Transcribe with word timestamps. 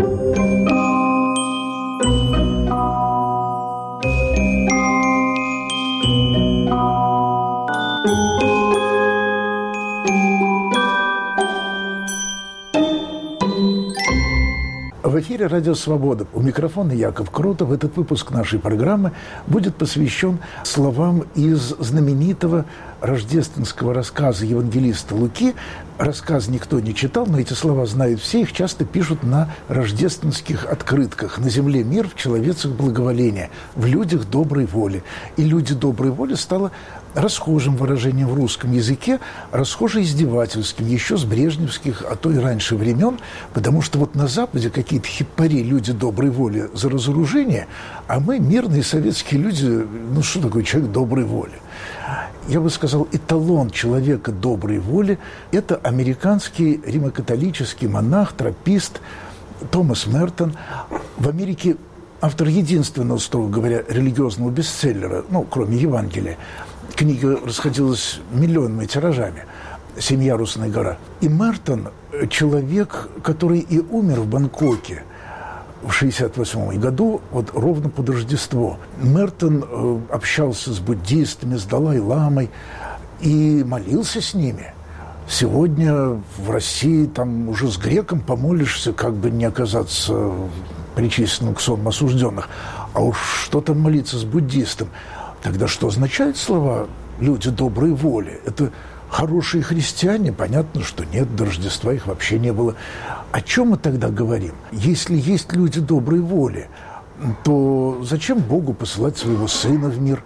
В 0.00 0.04
эфире 15.18 15.48
«Радио 15.48 15.74
Свобода». 15.74 16.26
У 16.32 16.40
микрофона 16.40 16.92
Яков 16.92 17.30
Крутов. 17.30 17.70
Этот 17.70 17.94
выпуск 17.98 18.30
нашей 18.30 18.58
программы 18.58 19.12
будет 19.46 19.76
посвящен 19.76 20.38
словам 20.64 21.24
из 21.34 21.74
знаменитого 21.78 22.64
рождественского 23.00 23.94
рассказа 23.94 24.44
евангелиста 24.44 25.14
Луки. 25.14 25.54
Рассказ 25.98 26.48
никто 26.48 26.80
не 26.80 26.94
читал, 26.94 27.26
но 27.26 27.38
эти 27.38 27.52
слова 27.52 27.84
знают 27.86 28.20
все. 28.20 28.42
Их 28.42 28.52
часто 28.52 28.84
пишут 28.84 29.22
на 29.22 29.52
рождественских 29.68 30.66
открытках. 30.66 31.38
«На 31.38 31.50
земле 31.50 31.84
мир, 31.84 32.08
в 32.08 32.14
человецах 32.14 32.72
благоволение, 32.72 33.50
в 33.74 33.84
людях 33.86 34.28
доброй 34.28 34.66
воли». 34.66 35.02
И 35.36 35.44
«люди 35.44 35.74
доброй 35.74 36.10
воли» 36.10 36.34
стало 36.34 36.72
расхожим 37.14 37.76
выражением 37.76 38.28
в 38.28 38.34
русском 38.34 38.72
языке, 38.72 39.20
расхоже 39.50 40.02
издевательским, 40.02 40.86
еще 40.86 41.16
с 41.16 41.24
брежневских, 41.24 42.04
а 42.08 42.16
то 42.16 42.30
и 42.30 42.38
раньше 42.38 42.76
времен, 42.76 43.18
потому 43.52 43.82
что 43.82 43.98
вот 43.98 44.14
на 44.14 44.28
Западе 44.28 44.70
какие-то 44.70 45.08
хипари, 45.08 45.62
люди 45.62 45.92
доброй 45.92 46.30
воли 46.30 46.70
за 46.72 46.88
разоружение, 46.88 47.66
а 48.06 48.20
мы, 48.20 48.38
мирные 48.38 48.82
советские 48.82 49.40
люди, 49.40 49.66
ну 49.66 50.22
что 50.22 50.42
такое 50.42 50.62
человек 50.62 50.92
доброй 50.92 51.24
воли? 51.24 51.58
Я 52.48 52.60
бы 52.60 52.70
сказал, 52.70 53.06
эталон 53.12 53.70
человека 53.70 54.32
доброй 54.32 54.78
воли– 54.78 55.18
это 55.52 55.76
американский 55.76 56.80
римокатолический 56.84 57.86
монах, 57.86 58.32
тропист 58.32 59.00
Томас 59.70 60.06
Мертон. 60.06 60.56
В 61.16 61.28
Америке 61.28 61.76
автор 62.20 62.48
единственного, 62.48 63.18
строго 63.18 63.48
говоря, 63.48 63.84
религиозного 63.88 64.50
бестселлера, 64.50 65.24
ну, 65.30 65.46
кроме 65.48 65.76
Евангелия– 65.76 66.38
книга 67.00 67.40
расходилась 67.44 68.20
миллионными 68.30 68.84
тиражами 68.84 69.44
«Семьярусная 69.98 70.68
гора». 70.68 70.98
И 71.20 71.28
Мартон– 71.28 71.88
человек, 72.30 73.08
который 73.22 73.60
и 73.60 73.78
умер 73.78 74.20
в 74.20 74.26
Бангкоке 74.26 75.04
в 75.82 75.94
1968 75.94 76.80
году, 76.80 77.20
вот 77.30 77.50
ровно 77.54 77.88
под 77.88 78.10
Рождество. 78.10 78.78
Мертон 79.02 79.64
э, 79.66 79.98
общался 80.10 80.72
с 80.72 80.78
буддистами, 80.78 81.56
с 81.56 81.64
Далай-ламой 81.64 82.50
и 83.20 83.64
молился 83.64 84.20
с 84.20 84.34
ними. 84.34 84.74
Сегодня 85.28 86.20
в 86.38 86.50
России 86.50 87.06
там 87.06 87.48
уже 87.48 87.70
с 87.70 87.76
греком 87.78 88.20
помолишься, 88.20 88.92
как 88.92 89.14
бы 89.14 89.30
не 89.30 89.44
оказаться 89.44 90.32
причисленным 90.94 91.54
к 91.54 91.60
сонму 91.60 91.90
осужденных. 91.90 92.48
А 92.92 93.00
уж 93.00 93.16
что 93.44 93.60
там 93.60 93.80
молиться 93.80 94.18
с 94.18 94.24
буддистом– 94.24 94.88
Тогда 95.42 95.66
что 95.68 95.88
означают 95.88 96.36
слова 96.36 96.88
«люди 97.18 97.50
доброй 97.50 97.92
воли»? 97.92 98.40
Это 98.44 98.70
хорошие 99.10 99.62
христиане? 99.62 100.32
Понятно, 100.32 100.82
что 100.82 101.04
нет, 101.04 101.34
до 101.36 101.46
Рождества 101.46 101.92
их 101.92 102.06
вообще 102.06 102.38
не 102.38 102.52
было. 102.52 102.76
О 103.32 103.40
чем 103.40 103.70
мы 103.70 103.76
тогда 103.76 104.08
говорим? 104.08 104.54
Если 104.72 105.16
есть 105.16 105.52
люди 105.52 105.80
доброй 105.80 106.20
воли, 106.20 106.68
то 107.44 108.00
зачем 108.02 108.38
Богу 108.38 108.72
посылать 108.72 109.18
своего 109.18 109.46
Сына 109.48 109.88
в 109.88 110.00
мир? 110.00 110.22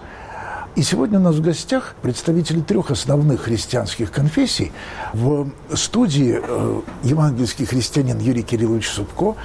И 0.77 0.83
сегодня 0.83 1.21
у 1.21 1.23
нас 1.23 1.37
в 1.37 1.41
гостях 1.41 1.95
представители 2.03 2.61
трех 2.61 2.91
основных 2.91 3.43
христианских 3.43 4.11
конфессий. 4.11 4.73
В 5.13 5.49
студии 5.75 6.41
э, 6.43 6.81
евангельский 7.05 7.65
христианин 7.65 8.19
Юрий 8.19 8.43
Кириллович 8.43 8.89
Субко, 8.89 9.37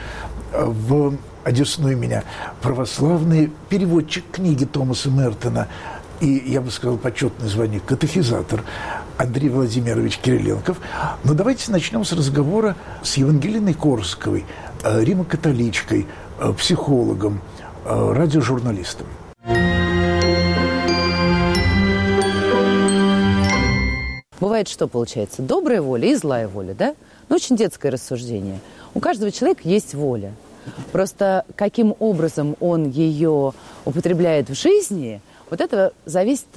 э, 0.51 0.65
в 0.65 1.15
одесную 1.43 1.97
меня 1.97 2.23
православный 2.61 3.51
переводчик 3.69 4.23
книги 4.31 4.65
Томаса 4.65 5.11
Мертона 5.11 5.67
и, 6.19 6.43
я 6.47 6.61
бы 6.61 6.69
сказал, 6.71 6.97
почетное 6.97 7.47
звание 7.47 7.79
катехизатор 7.79 8.63
Андрей 9.19 9.49
Владимирович 9.49 10.17
Кириленков. 10.17 10.79
Но 11.25 11.33
давайте 11.33 11.71
начнем 11.71 12.05
с 12.05 12.13
разговора 12.13 12.77
с 13.03 13.17
Евангелиной 13.17 13.73
Корсковой, 13.73 14.45
э, 14.83 15.03
римокатоличкой, 15.03 16.07
э, 16.39 16.53
психологом, 16.53 17.41
э, 17.83 18.13
радиожурналистом. 18.13 19.07
Бывает 24.39 24.69
что 24.69 24.87
получается? 24.87 25.41
Добрая 25.41 25.81
воля 25.81 26.07
и 26.07 26.15
злая 26.15 26.47
воля, 26.47 26.73
да? 26.73 26.95
Ну, 27.27 27.35
очень 27.35 27.57
детское 27.57 27.89
рассуждение. 27.89 28.61
У 28.93 29.01
каждого 29.01 29.31
человека 29.31 29.61
есть 29.65 29.93
воля– 29.93 30.33
Просто 30.91 31.45
каким 31.55 31.95
образом 31.99 32.55
он 32.59 32.89
ее 32.89 33.53
употребляет 33.85 34.49
в 34.49 34.53
жизни, 34.53 35.21
вот 35.49 35.61
это 35.61 35.93
зависит 36.05 36.47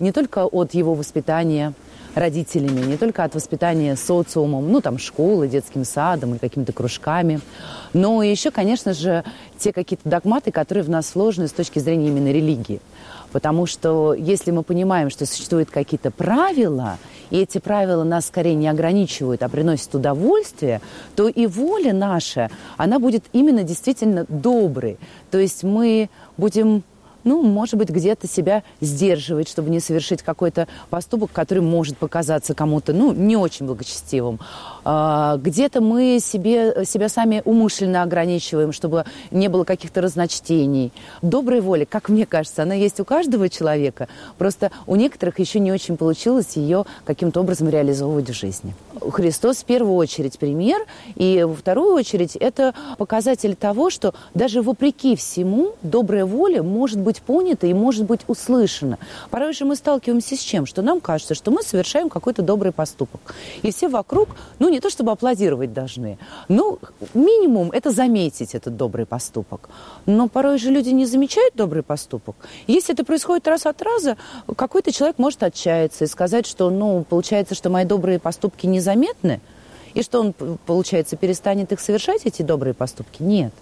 не 0.00 0.12
только 0.12 0.44
от 0.44 0.74
его 0.74 0.94
воспитания 0.94 1.72
родителями, 2.14 2.84
не 2.84 2.96
только 2.96 3.24
от 3.24 3.34
воспитания 3.34 3.96
социумом, 3.96 4.70
ну 4.70 4.80
там 4.80 4.98
школы, 4.98 5.48
детским 5.48 5.84
садом 5.84 6.32
или 6.32 6.38
какими-то 6.38 6.72
кружками, 6.72 7.40
но 7.92 8.22
еще, 8.22 8.50
конечно 8.50 8.92
же, 8.92 9.24
те 9.58 9.72
какие-то 9.72 10.08
догматы, 10.08 10.50
которые 10.50 10.84
в 10.84 10.90
нас 10.90 11.08
сложны 11.08 11.48
с 11.48 11.52
точки 11.52 11.78
зрения 11.78 12.08
именно 12.08 12.32
религии. 12.32 12.80
Потому 13.32 13.66
что 13.66 14.14
если 14.14 14.50
мы 14.50 14.62
понимаем, 14.62 15.10
что 15.10 15.26
существуют 15.26 15.70
какие-то 15.70 16.10
правила, 16.10 16.98
и 17.30 17.38
эти 17.38 17.58
правила 17.58 18.02
нас 18.02 18.26
скорее 18.26 18.54
не 18.54 18.68
ограничивают, 18.68 19.42
а 19.42 19.48
приносят 19.48 19.94
удовольствие, 19.94 20.80
то 21.14 21.28
и 21.28 21.46
воля 21.46 21.92
наша, 21.92 22.50
она 22.78 22.98
будет 22.98 23.24
именно 23.32 23.64
действительно 23.64 24.24
доброй. 24.28 24.98
То 25.30 25.38
есть 25.38 25.62
мы 25.62 26.08
будем 26.38 26.82
ну, 27.28 27.42
может 27.42 27.76
быть, 27.76 27.90
где-то 27.90 28.26
себя 28.26 28.62
сдерживать, 28.80 29.48
чтобы 29.48 29.68
не 29.68 29.80
совершить 29.80 30.22
какой-то 30.22 30.66
поступок, 30.88 31.30
который 31.30 31.62
может 31.62 31.98
показаться 31.98 32.54
кому-то, 32.54 32.92
ну, 32.94 33.12
не 33.12 33.36
очень 33.36 33.66
благочестивым. 33.66 34.40
А, 34.90 35.36
где-то 35.36 35.82
мы 35.82 36.18
себе, 36.18 36.86
себя 36.86 37.10
сами 37.10 37.42
умышленно 37.44 38.02
ограничиваем, 38.02 38.72
чтобы 38.72 39.04
не 39.30 39.48
было 39.48 39.64
каких-то 39.64 40.00
разночтений. 40.00 40.94
Добрая 41.20 41.60
воля, 41.60 41.84
как 41.84 42.08
мне 42.08 42.24
кажется, 42.24 42.62
она 42.62 42.72
есть 42.72 42.98
у 42.98 43.04
каждого 43.04 43.50
человека, 43.50 44.08
просто 44.38 44.70
у 44.86 44.96
некоторых 44.96 45.40
еще 45.40 45.60
не 45.60 45.70
очень 45.72 45.98
получилось 45.98 46.56
ее 46.56 46.86
каким-то 47.04 47.40
образом 47.40 47.68
реализовывать 47.68 48.30
в 48.30 48.32
жизни. 48.32 48.74
Христос 49.10 49.58
в 49.58 49.66
первую 49.66 49.94
очередь 49.94 50.38
пример, 50.38 50.80
и 51.16 51.44
во 51.46 51.54
вторую 51.54 51.92
очередь 51.92 52.34
это 52.36 52.72
показатель 52.96 53.56
того, 53.56 53.90
что 53.90 54.14
даже 54.32 54.62
вопреки 54.62 55.16
всему 55.16 55.74
добрая 55.82 56.24
воля 56.24 56.62
может 56.62 56.98
быть 56.98 57.20
понята 57.20 57.66
и 57.66 57.74
может 57.74 58.06
быть 58.06 58.20
услышана. 58.26 58.96
Порой 59.28 59.52
же 59.52 59.66
мы 59.66 59.76
сталкиваемся 59.76 60.34
с 60.34 60.40
чем? 60.40 60.64
Что 60.64 60.80
нам 60.80 61.02
кажется, 61.02 61.34
что 61.34 61.50
мы 61.50 61.62
совершаем 61.62 62.08
какой-то 62.08 62.40
добрый 62.40 62.72
поступок. 62.72 63.34
И 63.60 63.70
все 63.70 63.88
вокруг, 63.88 64.30
ну 64.58 64.70
не 64.70 64.77
то 64.80 64.90
чтобы 64.90 65.12
аплодировать 65.12 65.72
должны, 65.72 66.18
но 66.48 66.78
минимум 67.14 67.70
это 67.70 67.90
заметить 67.90 68.54
этот 68.54 68.76
добрый 68.76 69.06
поступок. 69.06 69.68
Но 70.06 70.28
порой 70.28 70.58
же 70.58 70.70
люди 70.70 70.90
не 70.90 71.06
замечают 71.06 71.54
добрый 71.54 71.82
поступок. 71.82 72.36
Если 72.66 72.94
это 72.94 73.04
происходит 73.04 73.46
раз 73.48 73.66
от 73.66 73.80
раза, 73.82 74.16
какой-то 74.56 74.92
человек 74.92 75.18
может 75.18 75.42
отчаяться 75.42 76.04
и 76.04 76.08
сказать, 76.08 76.46
что, 76.46 76.70
ну, 76.70 77.04
получается, 77.08 77.54
что 77.54 77.70
мои 77.70 77.84
добрые 77.84 78.18
поступки 78.18 78.66
не 78.66 78.80
заметны, 78.80 79.40
и 79.94 80.02
что 80.02 80.20
он, 80.20 80.32
получается, 80.66 81.16
перестанет 81.16 81.72
их 81.72 81.80
совершать, 81.80 82.22
эти 82.24 82.42
добрые 82.42 82.74
поступки? 82.74 83.22
Нет. 83.22 83.52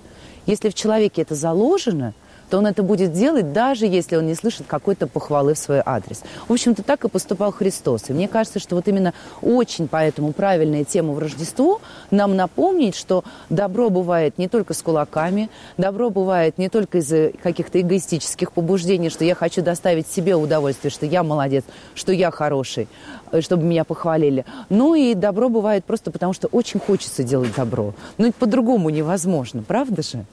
Если 0.46 0.68
в 0.68 0.74
человеке 0.74 1.22
это 1.22 1.34
заложено, 1.34 2.14
то 2.50 2.58
он 2.58 2.66
это 2.66 2.82
будет 2.82 3.12
делать, 3.12 3.52
даже 3.52 3.86
если 3.86 4.16
он 4.16 4.26
не 4.26 4.34
слышит 4.34 4.66
какой-то 4.66 5.06
похвалы 5.06 5.54
в 5.54 5.58
свой 5.58 5.82
адрес. 5.84 6.22
В 6.48 6.52
общем-то, 6.52 6.82
так 6.82 7.04
и 7.04 7.08
поступал 7.08 7.52
Христос. 7.52 8.04
И 8.08 8.12
мне 8.12 8.28
кажется, 8.28 8.58
что 8.58 8.76
вот 8.76 8.88
именно 8.88 9.14
очень 9.42 9.88
поэтому 9.88 10.32
правильная 10.32 10.84
тема 10.84 11.12
в 11.12 11.18
Рождество 11.18 11.80
нам 12.10 12.36
напомнить, 12.36 12.96
что 12.96 13.24
добро 13.50 13.90
бывает 13.90 14.38
не 14.38 14.48
только 14.48 14.74
с 14.74 14.82
кулаками, 14.82 15.50
добро 15.76 16.10
бывает 16.10 16.58
не 16.58 16.68
только 16.68 16.98
из-за 16.98 17.30
каких-то 17.42 17.80
эгоистических 17.80 18.52
побуждений, 18.52 19.10
что 19.10 19.24
я 19.24 19.34
хочу 19.34 19.62
доставить 19.62 20.08
себе 20.08 20.36
удовольствие, 20.36 20.90
что 20.90 21.06
я 21.06 21.22
молодец, 21.22 21.64
что 21.94 22.12
я 22.12 22.30
хороший, 22.30 22.88
Э, 23.32 23.40
чтобы 23.40 23.64
меня 23.64 23.84
похвалили. 23.84 24.44
Ну 24.68 24.94
и 24.94 25.14
добро 25.14 25.48
бывает 25.48 25.84
просто 25.84 26.10
потому, 26.10 26.32
что 26.32 26.48
очень 26.48 26.80
хочется 26.80 27.22
делать 27.22 27.54
добро. 27.54 27.94
Но 28.18 28.30
по-другому 28.32 28.90
невозможно, 28.90 29.62
правда 29.62 30.02
же? 30.02 30.24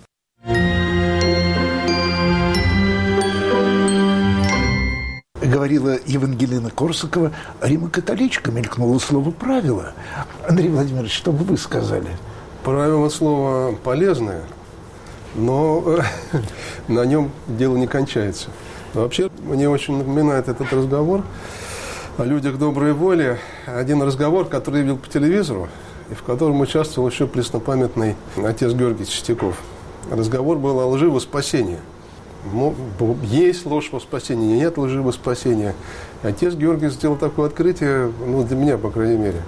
Говорила 5.45 5.97
Евангелина 6.05 6.69
Корсакова, 6.69 7.31
Рима-католичка, 7.61 8.51
мелькнуло 8.51 8.99
слово 8.99 9.31
«правило». 9.31 9.93
Андрей 10.47 10.69
Владимирович, 10.69 11.13
что 11.13 11.31
бы 11.31 11.43
вы 11.43 11.57
сказали? 11.57 12.09
Правило 12.63 13.09
слово 13.09 13.75
полезное, 13.75 14.41
но 15.35 15.99
на 16.87 17.05
нем 17.05 17.31
дело 17.47 17.77
не 17.77 17.87
кончается. 17.87 18.49
Вообще, 18.93 19.29
мне 19.43 19.69
очень 19.69 19.97
напоминает 19.97 20.47
этот 20.47 20.71
разговор 20.71 21.23
о 22.17 22.23
людях 22.23 22.57
доброй 22.57 22.93
воли 22.93 23.39
один 23.65 24.01
разговор, 24.03 24.45
который 24.45 24.77
я 24.77 24.81
видел 24.83 24.97
по 24.97 25.09
телевизору. 25.09 25.67
и 26.11 26.13
в 26.13 26.23
котором 26.23 26.61
участвовал 26.61 27.09
еще 27.09 27.27
преснопамятный 27.27 28.15
отец 28.37 28.73
Георгий 28.73 29.05
Чистяков. 29.05 29.55
Разговор 30.11 30.57
был 30.57 30.79
о 30.79 30.85
лжи 30.87 31.09
во 31.09 31.19
спасении. 31.19 31.79
Есть 33.23 33.65
ложь 33.65 33.89
во 33.91 33.99
спасении, 33.99 34.57
нет 34.57 34.77
лжи 34.77 35.01
во 35.01 35.11
спасении. 35.11 35.73
Отец 36.23 36.55
Георгий 36.55 36.89
сделал 36.89 37.15
такое 37.15 37.47
открытие, 37.47 38.11
ну, 38.25 38.43
для 38.43 38.57
меня, 38.57 38.77
по 38.77 38.89
крайней 38.89 39.17
мере. 39.17 39.41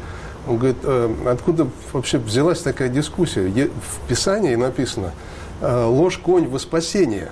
Он 0.48 0.58
говорит, 0.58 0.78
«Э, 0.84 1.14
откуда 1.26 1.68
вообще 1.92 2.18
взялась 2.18 2.62
такая 2.62 2.90
дискуссия? 2.90 3.50
В 3.50 4.08
Писании 4.08 4.56
написано 4.56 5.12
«Э, 5.62 5.86
«ложь 5.86 6.18
конь 6.20 6.48
во 6.48 6.60
спасение». 6.60 7.32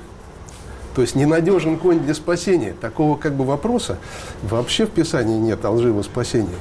То 0.96 1.02
есть 1.02 1.16
ненадежен 1.16 1.78
конь 1.78 2.00
для 2.00 2.14
спасения. 2.14 2.76
Такого 2.80 3.18
как 3.18 3.34
бы 3.34 3.46
вопроса 3.46 3.98
вообще 4.44 4.86
в 4.86 4.92
Писании 4.92 5.38
нет 5.38 5.66
о 5.66 5.72
лжи 5.72 5.92
во 5.92 6.04
спасении. 6.04 6.56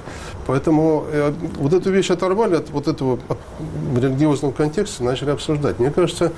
Поэтому 0.47 1.05
э, 1.11 1.33
вот 1.59 1.73
эту 1.73 1.91
вещь 1.91 2.11
оторвали 2.11 2.57
от 2.57 2.71
вот 2.71 2.89
этого 2.89 3.19
от 3.29 3.39
религиозного 3.95 4.53
контекста, 4.53 5.05
начали 5.05 5.31
обсуждать. 5.31 5.79
Мне 5.79 5.91
кажется, 5.91 6.33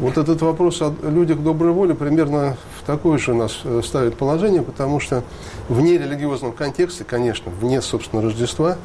вот 0.00 0.18
этот 0.18 0.42
вопрос 0.42 0.82
о 0.82 0.94
людях 1.02 1.38
доброй 1.38 1.72
воли 1.72 1.94
примерно 1.94 2.56
в 2.78 2.86
такое 2.86 3.18
же 3.18 3.34
нас 3.34 3.60
э, 3.64 3.80
ставит 3.84 4.16
положение, 4.16 4.62
потому 4.62 5.00
что 5.00 5.22
вне 5.68 5.96
религиозного 5.96 6.52
контекста, 6.52 7.04
конечно, 7.04 7.50
вне, 7.60 7.80
собственно, 7.80 8.20
Рождества, 8.20 8.76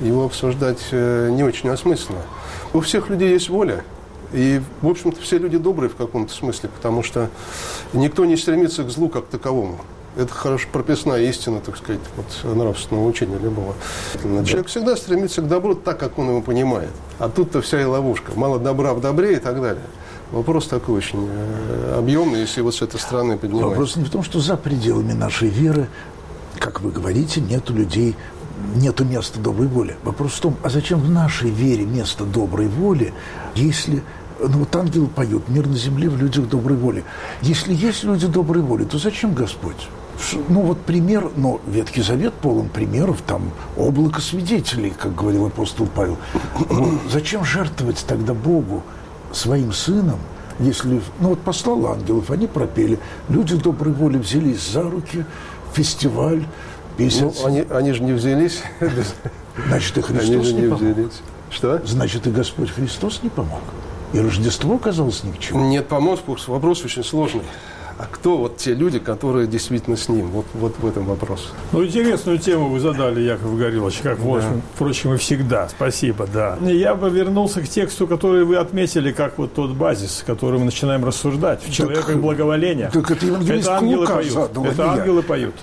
его 0.00 0.24
обсуждать 0.26 0.80
э, 0.92 1.30
не 1.32 1.42
очень 1.42 1.68
осмысленно. 1.70 2.22
У 2.72 2.80
всех 2.80 3.08
людей 3.08 3.32
есть 3.32 3.48
воля, 3.48 3.84
и, 4.34 4.60
в 4.82 4.88
общем-то, 4.88 5.20
все 5.20 5.38
люди 5.38 5.58
добрые 5.58 5.88
в 5.88 5.94
каком-то 5.94 6.34
смысле, 6.34 6.68
потому 6.74 7.04
что 7.04 7.30
никто 7.92 8.24
не 8.24 8.36
стремится 8.36 8.82
к 8.82 8.90
злу 8.90 9.08
как 9.08 9.26
таковому. 9.26 9.78
Это 10.16 10.32
хорошо 10.32 10.68
прописная 10.72 11.22
истина, 11.22 11.60
так 11.60 11.76
сказать, 11.76 12.00
вот, 12.16 12.56
нравственного 12.56 13.06
учения 13.06 13.38
любого. 13.38 13.74
Человек 14.44 14.66
всегда 14.66 14.96
стремится 14.96 15.40
к 15.40 15.48
добру 15.48 15.74
так, 15.76 15.98
как 15.98 16.18
он 16.18 16.28
его 16.28 16.40
понимает. 16.40 16.90
А 17.18 17.28
тут-то 17.28 17.60
вся 17.62 17.80
и 17.80 17.84
ловушка. 17.84 18.32
Мало 18.34 18.58
добра 18.58 18.92
в 18.94 19.00
добре 19.00 19.34
и 19.34 19.38
так 19.38 19.60
далее. 19.60 19.84
Вопрос 20.30 20.66
такой 20.66 20.96
очень 20.96 21.28
э, 21.30 21.94
объемный, 21.96 22.40
если 22.40 22.60
вот 22.60 22.74
с 22.74 22.82
этой 22.82 22.98
стороны 22.98 23.38
поднимать. 23.38 23.66
Вопрос 23.66 23.94
не 23.94 24.04
в 24.04 24.10
том, 24.10 24.24
что 24.24 24.40
за 24.40 24.56
пределами 24.56 25.12
нашей 25.12 25.48
веры, 25.48 25.88
как 26.58 26.80
вы 26.80 26.90
говорите, 26.90 27.40
нету 27.40 27.72
людей, 27.72 28.16
нету 28.74 29.04
места 29.04 29.38
доброй 29.38 29.68
воли. 29.68 29.96
Вопрос 30.02 30.32
в 30.32 30.40
том, 30.40 30.56
а 30.62 30.70
зачем 30.70 31.00
в 31.00 31.10
нашей 31.10 31.50
вере 31.50 31.84
место 31.84 32.24
доброй 32.24 32.68
воли, 32.68 33.12
если 33.54 34.02
ну 34.40 34.58
вот 34.58 34.74
ангелы 34.76 35.06
поют, 35.06 35.48
мир 35.48 35.66
на 35.66 35.76
земле 35.76 36.08
в 36.08 36.16
людях 36.16 36.48
доброй 36.48 36.76
воли. 36.76 37.04
Если 37.42 37.74
есть 37.74 38.04
люди 38.04 38.26
доброй 38.26 38.62
воли, 38.62 38.84
то 38.84 38.98
зачем 38.98 39.34
Господь? 39.34 39.88
Ну 40.48 40.62
вот 40.62 40.80
пример, 40.80 41.30
но 41.36 41.60
Ветхий 41.66 42.02
Завет 42.02 42.34
полон 42.34 42.68
примеров, 42.68 43.22
там 43.26 43.50
облако 43.76 44.20
свидетелей, 44.20 44.92
как 44.96 45.14
говорил 45.14 45.46
апостол 45.46 45.86
Павел. 45.86 46.16
Вот 46.54 47.00
зачем 47.10 47.44
жертвовать 47.44 48.04
тогда 48.06 48.32
Богу 48.32 48.82
своим 49.32 49.72
сыном, 49.72 50.18
если, 50.60 51.00
ну 51.18 51.30
вот 51.30 51.40
послал 51.40 51.86
ангелов, 51.88 52.30
они 52.30 52.46
пропели, 52.46 52.98
люди 53.28 53.56
доброй 53.56 53.92
воли 53.92 54.18
взялись 54.18 54.70
за 54.70 54.82
руки, 54.82 55.24
фестиваль, 55.72 56.46
месяц. 56.96 57.40
Ну, 57.42 57.46
они, 57.46 57.64
они 57.70 57.92
же 57.92 58.02
не 58.02 58.12
взялись. 58.12 58.62
Значит, 59.66 59.98
и 59.98 60.02
Христос 60.02 60.28
они 60.28 60.44
же 60.44 60.54
не, 60.54 60.62
не 60.62 60.68
помог. 60.68 60.80
взялись. 60.80 61.22
Что? 61.50 61.82
Значит, 61.84 62.26
и 62.26 62.30
Господь 62.30 62.70
Христос 62.70 63.20
не 63.22 63.30
помог. 63.30 63.62
И 64.14 64.18
Рождество 64.20 64.76
оказалось 64.76 65.24
ни 65.24 65.32
к 65.32 65.40
чему. 65.40 65.68
Нет, 65.68 65.88
помог, 65.88 66.20
вопрос 66.46 66.84
очень 66.84 67.02
сложный 67.02 67.42
а 67.98 68.06
кто 68.10 68.36
вот 68.36 68.56
те 68.56 68.74
люди, 68.74 68.98
которые 68.98 69.46
действительно 69.46 69.96
с 69.96 70.08
ним? 70.08 70.26
Вот, 70.28 70.46
вот 70.54 70.74
в 70.78 70.86
этом 70.86 71.04
вопрос. 71.04 71.52
Ну, 71.72 71.84
интересную 71.84 72.38
тему 72.38 72.68
вы 72.68 72.80
задали, 72.80 73.20
Яков 73.20 73.56
Горилович, 73.56 73.98
как, 74.02 74.18
да. 74.18 74.52
впрочем, 74.74 75.14
и 75.14 75.16
всегда. 75.16 75.68
Спасибо, 75.68 76.26
да. 76.26 76.58
Я 76.60 76.94
бы 76.94 77.08
вернулся 77.08 77.60
к 77.60 77.68
тексту, 77.68 78.06
который 78.06 78.44
вы 78.44 78.56
отметили, 78.56 79.12
как 79.12 79.38
вот 79.38 79.54
тот 79.54 79.70
базис, 79.70 80.24
который 80.26 80.58
мы 80.58 80.66
начинаем 80.66 81.04
рассуждать. 81.04 81.62
В 81.64 81.72
человеках 81.72 82.06
так, 82.06 82.20
благоволения. 82.20 82.90
Так 82.90 83.10
это, 83.10 83.26
это 83.26 83.76
ангелы 83.76 84.06
поют. 84.06 84.32
Задал, 84.32 84.64
это 84.64 84.92
ангелы 84.92 85.20
я. 85.20 85.22
поют. 85.22 85.54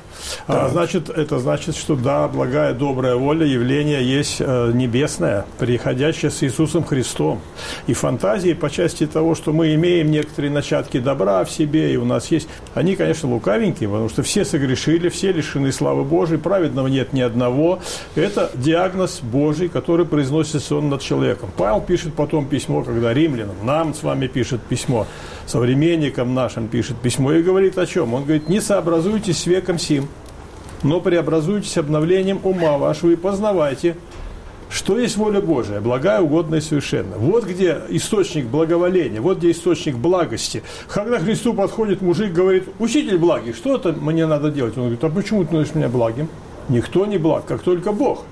Да. 0.48 0.66
А, 0.66 0.70
значит, 0.70 1.10
это 1.10 1.40
значит, 1.40 1.76
что 1.76 1.96
да, 1.96 2.28
благая, 2.28 2.74
добрая 2.74 3.16
воля, 3.16 3.46
явление 3.46 4.04
есть 4.04 4.38
э, 4.40 4.72
небесное, 4.74 5.46
приходящее 5.60 6.32
с 6.32 6.44
Иисусом 6.44 6.84
Христом. 6.84 7.42
И 7.88 7.94
фантазии 7.94 8.54
по 8.54 8.70
части 8.70 9.06
того, 9.08 9.36
что 9.36 9.52
мы 9.54 9.74
имеем 9.76 10.12
некоторые 10.12 10.52
начатки 10.52 11.00
добра 11.00 11.44
в 11.44 11.52
себе, 11.52 11.94
и 11.94 11.98
у 11.98 12.06
нас 12.06 12.21
нас 12.22 12.32
есть, 12.32 12.48
они, 12.74 12.96
конечно, 12.96 13.30
лукавенькие, 13.30 13.90
потому 13.90 14.10
что 14.10 14.24
все 14.24 14.46
согрешили, 14.46 15.10
все 15.10 15.32
лишены 15.32 15.72
славы 15.72 16.04
Божией, 16.04 16.40
праведного 16.40 16.88
нет 16.88 17.14
ни 17.14 17.22
одного. 17.22 17.80
Это 18.16 18.52
диагноз 18.54 19.20
Божий, 19.22 19.68
который 19.68 20.06
произносится 20.06 20.76
он 20.76 20.90
над 20.90 21.02
человеком. 21.02 21.50
Павел 21.58 21.82
пишет 21.82 22.14
потом 22.14 22.46
письмо, 22.46 22.84
когда 22.84 23.14
римлянам, 23.14 23.56
нам 23.64 23.94
с 23.94 24.04
вами 24.04 24.28
пишет 24.28 24.62
письмо, 24.62 25.08
современникам 25.48 26.34
нашим 26.34 26.68
пишет 26.68 26.98
письмо 26.98 27.34
и 27.34 27.42
говорит 27.42 27.78
о 27.78 27.86
чем? 27.86 28.14
Он 28.14 28.24
говорит, 28.24 28.48
не 28.48 28.62
сообразуйтесь 28.62 29.40
с 29.40 29.48
веком 29.48 29.80
сим, 29.80 30.08
но 30.84 31.02
преобразуйтесь 31.02 31.78
обновлением 31.78 32.40
ума 32.44 32.78
вашего 32.78 33.12
и 33.12 33.16
познавайте, 33.16 33.96
что 34.72 34.98
есть 34.98 35.18
воля 35.18 35.42
Божия, 35.42 35.82
благая, 35.82 36.22
угодная 36.22 36.60
и 36.60 36.62
совершенна. 36.62 37.18
Вот 37.18 37.46
где 37.46 37.80
источник 37.90 38.46
благоволения, 38.46 39.22
вот 39.22 39.40
где 39.40 39.52
источник 39.52 39.96
благости. 39.96 40.64
Когда 40.88 41.20
к 41.20 41.24
Христу 41.24 41.54
подходит 41.54 42.02
мужик, 42.02 42.32
говорит, 42.32 42.64
учитель 42.80 43.18
благий, 43.18 43.54
что 43.54 43.76
это 43.76 43.92
мне 43.92 44.26
надо 44.26 44.50
делать? 44.50 44.78
Он 44.78 44.84
говорит, 44.84 45.04
а 45.04 45.10
почему 45.10 45.44
ты 45.44 45.54
называешь 45.54 45.76
меня 45.76 45.90
благим? 45.90 46.30
Никто 46.70 47.06
не 47.06 47.18
благ, 47.18 47.46
как 47.46 47.62
только 47.64 47.92
Бог. 47.92 48.24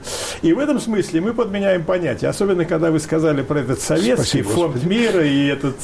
И 0.42 0.54
в 0.54 0.60
этом 0.60 0.80
смысле 0.80 1.20
мы 1.20 1.34
подменяем 1.34 1.84
понятие. 1.84 2.30
Особенно, 2.30 2.64
когда 2.64 2.90
вы 2.90 3.00
сказали 3.00 3.42
про 3.42 3.60
этот 3.60 3.82
советский 3.82 4.44
Спасибо, 4.44 4.50
фонд 4.50 4.74
Господи. 4.76 4.94
мира 4.94 5.26
и 5.26 5.48
этот 5.48 5.76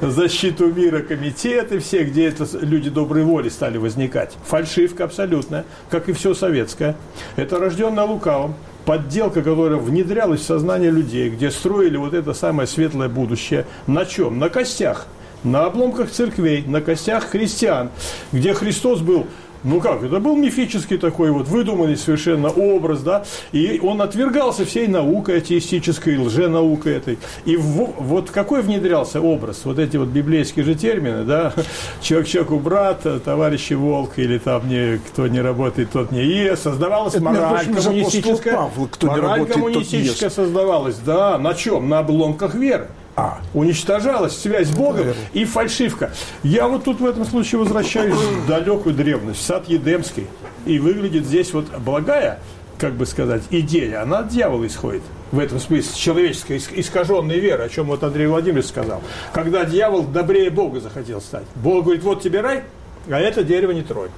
защиту 0.00 0.72
мира 0.72 1.00
комитет 1.02 1.70
и 1.70 1.78
все, 1.78 2.02
где 2.02 2.26
это 2.26 2.48
люди 2.62 2.90
доброй 2.90 3.22
воли 3.22 3.48
стали 3.48 3.78
возникать. 3.78 4.36
Фальшивка 4.44 5.04
абсолютная, 5.04 5.66
как 5.88 6.08
и 6.08 6.12
все 6.12 6.34
советское. 6.34 6.96
Это 7.36 7.60
рожденное 7.60 8.04
лукавым 8.04 8.54
подделка, 8.84 9.42
которая 9.42 9.78
внедрялась 9.78 10.40
в 10.40 10.44
сознание 10.44 10.90
людей, 10.90 11.30
где 11.30 11.50
строили 11.50 11.96
вот 11.96 12.14
это 12.14 12.34
самое 12.34 12.66
светлое 12.66 13.08
будущее. 13.08 13.66
На 13.86 14.04
чем? 14.04 14.38
На 14.38 14.48
костях. 14.48 15.06
На 15.42 15.64
обломках 15.64 16.10
церквей, 16.10 16.64
на 16.66 16.82
костях 16.82 17.24
христиан, 17.24 17.90
где 18.30 18.52
Христос 18.52 19.00
был 19.00 19.26
ну 19.64 19.80
как, 19.80 20.02
это 20.02 20.20
был 20.20 20.36
мифический 20.36 20.98
такой 20.98 21.30
вот 21.30 21.48
выдуманный 21.48 21.96
совершенно 21.96 22.48
образ, 22.48 23.00
да, 23.02 23.24
и 23.52 23.80
он 23.82 24.00
отвергался 24.02 24.64
всей 24.64 24.86
наукой 24.86 25.38
атеистической, 25.38 26.18
лженаукой 26.18 26.94
этой. 26.94 27.18
И 27.44 27.56
в, 27.56 27.94
вот 27.98 28.30
какой 28.30 28.62
внедрялся 28.62 29.20
образ, 29.20 29.62
вот 29.64 29.78
эти 29.78 29.96
вот 29.96 30.08
библейские 30.08 30.64
же 30.64 30.74
термины, 30.74 31.24
да, 31.24 31.52
человек 32.00 32.28
человеку 32.28 32.58
брат, 32.58 33.06
товарищи 33.24 33.74
волк, 33.74 34.12
или 34.16 34.38
там 34.38 34.68
не, 34.68 34.98
кто 34.98 35.26
не 35.28 35.40
работает, 35.40 35.90
тот 35.90 36.10
не 36.10 36.24
ест, 36.24 36.64
создавалась 36.64 37.14
это, 37.14 37.24
мораль 37.24 37.66
коммунистическая, 37.66 38.54
Павла, 38.54 38.86
кто 38.86 39.06
мораль 39.06 39.22
не 39.22 39.26
работает, 39.26 39.54
коммунистическая 39.54 40.30
создавалась, 40.30 40.96
да, 41.04 41.38
на 41.38 41.54
чем? 41.54 41.88
На 41.88 42.00
обломках 42.00 42.54
веры. 42.54 42.88
А. 43.20 43.38
Уничтожалась 43.52 44.34
связь 44.38 44.68
с 44.68 44.70
Богом 44.70 45.08
и 45.34 45.44
фальшивка. 45.44 46.10
Я 46.42 46.66
вот 46.68 46.84
тут 46.84 47.00
в 47.00 47.06
этом 47.06 47.26
случае 47.26 47.58
возвращаюсь 47.58 48.14
в 48.14 48.46
далекую 48.46 48.94
древность, 48.94 49.40
в 49.40 49.42
сад 49.42 49.68
Едемский. 49.68 50.26
И 50.64 50.78
выглядит 50.78 51.26
здесь 51.26 51.52
вот 51.52 51.66
благая, 51.80 52.40
как 52.78 52.94
бы 52.94 53.04
сказать, 53.04 53.42
идея, 53.50 54.02
она 54.02 54.20
от 54.20 54.28
дьявола 54.28 54.66
исходит. 54.66 55.02
В 55.32 55.38
этом 55.38 55.60
смысле 55.60 55.92
человеческая 55.94 56.60
искаженная 56.76 57.36
вера, 57.36 57.64
о 57.64 57.68
чем 57.68 57.88
вот 57.88 58.02
Андрей 58.02 58.26
Владимирович 58.26 58.66
сказал. 58.66 59.02
Когда 59.34 59.66
дьявол 59.66 60.04
добрее 60.04 60.48
Бога 60.48 60.80
захотел 60.80 61.20
стать. 61.20 61.44
Бог 61.56 61.84
говорит, 61.84 62.02
вот 62.02 62.22
тебе 62.22 62.40
рай, 62.40 62.62
а 63.10 63.20
это 63.20 63.44
дерево 63.44 63.72
не 63.72 63.82
трой. 63.82 64.08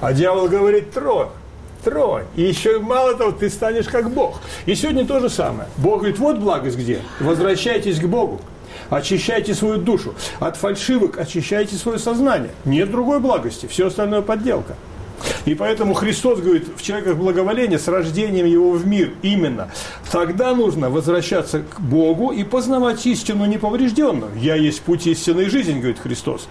А 0.00 0.14
дьявол 0.14 0.48
говорит, 0.48 0.90
трой 0.92 1.26
тронь. 1.84 2.24
И 2.36 2.42
еще 2.42 2.78
мало 2.78 3.14
того, 3.14 3.32
ты 3.32 3.50
станешь 3.50 3.86
как 3.86 4.10
Бог. 4.10 4.40
И 4.66 4.74
сегодня 4.74 5.06
то 5.06 5.20
же 5.20 5.28
самое. 5.28 5.68
Бог 5.76 5.98
говорит, 5.98 6.18
вот 6.18 6.38
благость 6.38 6.78
где. 6.78 7.00
Возвращайтесь 7.20 7.98
к 7.98 8.04
Богу. 8.04 8.40
Очищайте 8.90 9.54
свою 9.54 9.78
душу. 9.78 10.14
От 10.38 10.56
фальшивок 10.56 11.18
очищайте 11.18 11.76
свое 11.76 11.98
сознание. 11.98 12.50
Нет 12.64 12.90
другой 12.90 13.20
благости. 13.20 13.66
Все 13.66 13.86
остальное 13.86 14.22
подделка. 14.22 14.76
И 15.44 15.54
поэтому 15.54 15.94
Христос 15.94 16.40
говорит 16.40 16.68
в 16.76 16.82
человеках 16.82 17.16
благоволения 17.16 17.78
с 17.78 17.88
рождением 17.88 18.46
его 18.46 18.72
в 18.72 18.86
мир 18.86 19.12
именно. 19.22 19.68
Тогда 20.10 20.54
нужно 20.54 20.90
возвращаться 20.90 21.60
к 21.60 21.80
Богу 21.80 22.30
и 22.32 22.44
познавать 22.44 23.04
истину 23.06 23.46
неповрежденную. 23.46 24.32
Я 24.36 24.54
есть 24.54 24.82
путь 24.82 25.06
истинной 25.06 25.48
жизни, 25.48 25.78
говорит 25.78 25.98
Христос. 25.98 26.48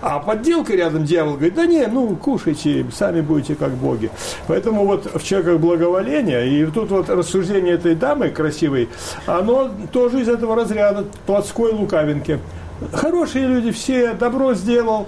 А 0.00 0.18
подделка 0.18 0.74
рядом 0.74 1.04
дьявол 1.04 1.34
говорит, 1.34 1.54
да 1.54 1.66
не, 1.66 1.86
ну 1.86 2.16
кушайте, 2.16 2.86
сами 2.92 3.20
будете 3.20 3.54
как 3.54 3.72
боги. 3.72 4.10
Поэтому 4.46 4.86
вот 4.86 5.10
в 5.14 5.24
человеках 5.24 5.60
благоволения, 5.60 6.44
и 6.44 6.66
тут 6.66 6.90
вот 6.90 7.08
рассуждение 7.08 7.74
этой 7.74 7.94
дамы 7.94 8.30
красивой, 8.30 8.88
оно 9.26 9.70
тоже 9.92 10.20
из 10.20 10.28
этого 10.28 10.56
разряда 10.56 11.04
плотской 11.26 11.72
лукавинки. 11.72 12.38
Хорошие 12.92 13.46
люди 13.46 13.72
все, 13.72 14.14
добро 14.14 14.54
сделал. 14.54 15.06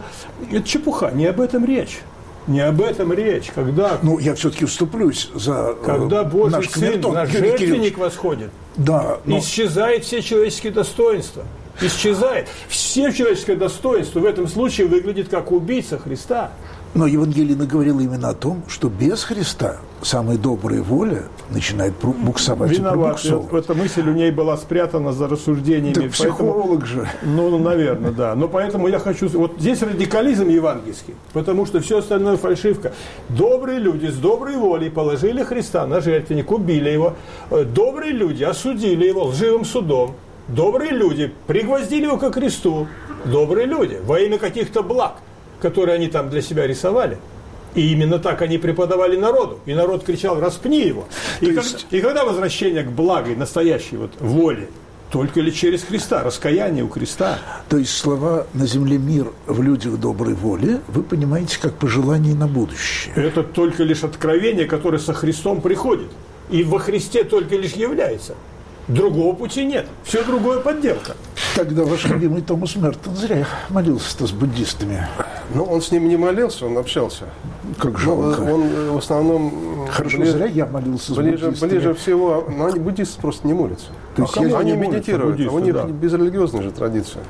Это 0.51 0.63
чепуха, 0.63 1.11
не 1.11 1.27
об 1.27 1.41
этом 1.41 1.65
речь. 1.65 2.01
Не 2.47 2.61
об 2.61 2.81
этом 2.81 3.13
речь. 3.13 3.51
Когда, 3.55 3.99
ну, 4.03 4.19
я 4.19 4.35
все-таки 4.35 4.65
вступлюсь 4.65 5.31
за 5.35 5.77
э, 5.81 5.85
Когда 5.85 6.25
Божий 6.25 6.59
наш 6.59 6.71
Сын 6.71 7.01
на 7.01 7.27
жертвенник 7.27 7.99
восходит, 7.99 8.51
Да, 8.77 9.19
но... 9.25 9.39
Исчезает 9.39 10.05
все 10.05 10.23
человеческие 10.23 10.73
достоинства. 10.73 11.45
Исчезает. 11.81 12.49
Все 12.69 13.13
человеческое 13.13 13.57
достоинство 13.57 14.21
в 14.21 14.25
этом 14.25 14.47
случае 14.49 14.87
выглядит 14.87 15.29
как 15.29 15.53
убийца 15.53 15.99
Христа. 15.99 16.51
Но 16.95 17.07
Евангелие 17.07 17.57
говорило 17.57 18.01
именно 18.01 18.29
о 18.29 18.35
том, 18.35 18.65
что 18.69 18.91
без 18.91 19.25
Христа 19.25 19.79
самая 20.03 20.37
добрая 20.37 20.83
воля 20.83 21.23
начинает 21.49 21.95
буксовать 21.95 22.71
Виноват. 22.71 22.95
и 22.95 23.29
пробуксовывать. 23.29 23.65
Эта 23.65 23.75
мысль 23.75 24.07
у 24.07 24.13
ней 24.13 24.31
была 24.31 24.59
спрятана 24.59 25.13
за 25.13 25.27
рассуждениями. 25.27 25.95
Так 25.95 26.11
психолог 26.11 26.81
поэтому, 26.81 26.87
же. 26.87 27.09
Ну, 27.23 27.49
ну, 27.49 27.59
наверное, 27.59 28.11
да. 28.11 28.35
Но 28.35 28.47
поэтому 28.47 28.89
я 28.89 28.99
хочу... 28.99 29.27
Вот 29.29 29.55
здесь 29.59 29.81
радикализм 29.81 30.49
евангельский, 30.49 31.15
потому 31.33 31.65
что 31.65 31.81
все 31.81 31.99
остальное 31.99 32.37
фальшивка. 32.37 32.93
Добрые 33.31 33.79
люди 33.79 34.09
с 34.09 34.17
доброй 34.17 34.57
волей 34.57 34.91
положили 34.91 35.43
Христа 35.43 35.87
на 35.87 36.03
жертвенник, 36.03 36.51
убили 36.51 36.91
его. 36.91 37.15
Э, 37.51 37.65
добрые 37.65 38.13
люди 38.13 38.45
осудили 38.45 39.07
его 39.07 39.25
лживым 39.25 39.65
судом. 39.65 40.15
Добрые 40.49 40.91
люди 40.91 41.33
пригвоздили 41.47 42.05
его 42.05 42.19
к 42.19 42.31
кресту. 42.31 42.87
Добрые 43.25 43.67
люди 43.67 43.99
во 44.05 44.21
имя 44.21 44.37
каких-то 44.37 44.83
благ– 44.83 45.15
которые 45.63 45.95
они 45.95 46.09
там 46.09 46.29
для 46.29 46.43
себя 46.43 46.67
рисовали. 46.67 47.19
И 47.75 47.93
именно 47.93 48.19
так 48.19 48.43
они 48.43 48.59
преподавали 48.59 49.17
народу. 49.17 49.61
И 49.65 49.73
народ 49.73 50.05
кричал, 50.05 50.39
распни 50.39 50.81
его. 50.81 51.07
И, 51.41 51.47
есть... 51.47 51.85
как, 51.85 51.93
и 51.93 52.01
когда 52.01 52.25
возвращение 52.25 52.83
к 52.83 52.91
благой, 52.91 53.35
настоящей 53.37 53.97
вот 53.97 54.11
воле, 54.21 54.69
только 55.11 55.41
ли 55.41 55.53
через 55.53 55.85
Христа, 55.85 56.23
раскаяние 56.23 56.85
у 56.85 56.89
Христа. 56.89 57.39
То 57.69 57.79
есть 57.79 57.97
слова 57.97 58.47
«на 58.53 58.67
земле 58.67 58.99
мир 58.99 59.33
в 59.47 59.63
людях 59.63 59.99
доброй 59.99 60.35
воли» 60.35 60.81
вы 60.89 61.03
понимаете 61.03 61.59
как 61.61 61.75
пожелание 61.75 62.35
на 62.35 62.49
будущее. 62.49 63.15
Это 63.15 63.43
только 63.43 63.85
лишь 63.85 64.05
откровение, 64.05 64.67
которое 64.67 64.99
со 64.99 65.15
Христом 65.15 65.61
приходит. 65.61 66.09
И 66.51 66.65
во 66.65 66.79
Христе 66.79 67.25
только 67.25 67.57
лишь 67.57 67.75
является. 67.75 68.35
Другого 68.89 69.35
пути 69.35 69.65
нет. 69.65 69.87
Все 70.05 70.25
другое 70.25 70.59
подделка. 70.61 71.17
Тогда 71.55 71.85
ваш 71.85 72.07
любимый 72.07 72.41
Томас 72.41 72.77
Мертон 72.77 73.15
зря 73.15 73.47
молился-то 73.69 74.27
с 74.27 74.33
буддистами. 74.33 75.07
Ну, 75.55 75.65
он 75.65 75.83
с 75.83 75.91
ними 75.91 76.09
не 76.09 76.17
молился, 76.17 76.67
он 76.67 76.79
общался. 76.79 77.25
Как 77.79 77.99
жалко. 77.99 78.41
Он 78.41 78.93
в 78.93 78.97
основном... 78.97 79.87
Хорошо, 79.91 80.19
ближе, 80.19 80.33
зря 80.33 80.47
я 80.47 80.67
молился 80.67 81.15
ближе, 81.15 81.39
с 81.39 81.43
буддистами. 81.43 81.71
Ближе 81.71 81.95
всего... 81.95 82.49
Но 82.49 82.67
они 82.67 82.81
буддисты 82.81 83.21
просто 83.21 83.47
не 83.47 83.53
молятся. 83.53 83.87
То 84.17 84.23
есть 84.23 84.37
а 84.39 84.45
я 84.45 84.59
они 84.59 84.73
медитируют, 84.73 85.41
а 85.41 85.53
у 85.53 85.59
них 85.59 85.75
да. 85.75 85.85
безрелигиозная 85.85 86.63
же 86.63 86.71
традиция. 86.71 87.23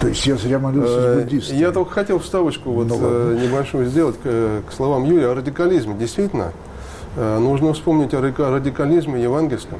То 0.00 0.08
есть 0.08 0.26
я 0.26 0.36
зря 0.36 0.58
молился 0.58 0.92
с 0.92 1.04
э, 1.04 1.22
буддистами. 1.22 1.58
Я 1.58 1.72
только 1.72 1.90
хотел 1.90 2.18
вставочку 2.18 2.70
вот, 2.70 2.88
ну, 2.88 2.98
э, 3.00 3.38
небольшую 3.42 3.86
сделать 3.86 4.16
к, 4.22 4.62
к 4.68 4.72
словам 4.72 5.04
Юрия 5.04 5.28
о 5.28 5.34
радикализме. 5.34 5.94
Действительно, 5.94 6.52
Э, 6.52 6.75
нужно 7.16 7.72
вспомнить 7.72 8.14
о 8.14 8.20
радикализме 8.20 9.22
евангельском. 9.22 9.78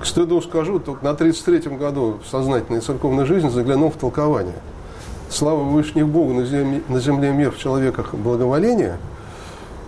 К 0.00 0.06
стыду 0.06 0.40
скажу, 0.40 0.78
только 0.78 1.04
на 1.04 1.10
33-м 1.10 1.76
году 1.76 2.18
в 2.24 2.28
сознательной 2.28 2.80
церковной 2.80 3.26
жизни 3.26 3.48
заглянул 3.48 3.90
в 3.90 3.96
толкование. 3.96 4.56
Слава 5.28 5.62
Вышних 5.62 6.08
Богу 6.08 6.32
на 6.32 6.44
земле, 6.44 6.82
на 6.88 6.98
земле 6.98 7.30
мир 7.32 7.52
в 7.52 7.58
человеках 7.58 8.14
благоволения. 8.14 8.98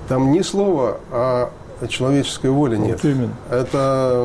Там 0.08 0.30
ни 0.30 0.40
слова 0.42 0.98
о 1.10 1.50
человеческой 1.88 2.50
воле 2.50 2.78
нет. 2.78 3.02
Вот 3.02 3.10
именно. 3.10 3.32
Это 3.50 4.22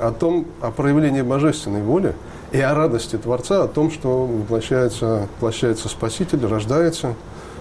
о 0.00 0.12
том, 0.18 0.46
о 0.60 0.70
проявлении 0.70 1.22
божественной 1.22 1.82
воли 1.82 2.14
и 2.50 2.60
о 2.60 2.74
радости 2.74 3.16
Творца, 3.16 3.62
о 3.62 3.68
том, 3.68 3.90
что 3.90 4.24
воплощается, 4.24 5.28
воплощается 5.34 5.88
Спаситель, 5.88 6.44
рождается. 6.46 7.14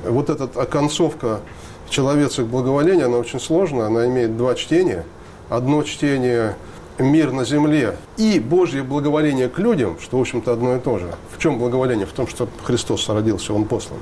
Вот 0.07 0.29
эта 0.29 0.45
оконцовка 0.59 1.41
человецах 1.89 2.45
благоволения, 2.45 3.05
она 3.05 3.17
очень 3.17 3.39
сложная, 3.39 3.87
она 3.87 4.07
имеет 4.07 4.37
два 4.37 4.55
чтения. 4.55 5.05
Одно 5.49 5.83
чтение 5.83 6.55
мир 6.99 7.31
на 7.31 7.45
земле 7.45 7.95
и 8.17 8.39
Божье 8.39 8.83
благоволение 8.83 9.49
к 9.49 9.59
людям, 9.59 9.97
что, 10.01 10.17
в 10.17 10.21
общем-то, 10.21 10.53
одно 10.53 10.75
и 10.75 10.79
то 10.79 10.97
же. 10.97 11.07
В 11.35 11.41
чем 11.41 11.59
благоволение? 11.59 12.05
В 12.05 12.11
том, 12.11 12.27
что 12.27 12.47
Христос 12.63 13.07
родился, 13.09 13.53
Он 13.53 13.65
послан. 13.65 13.99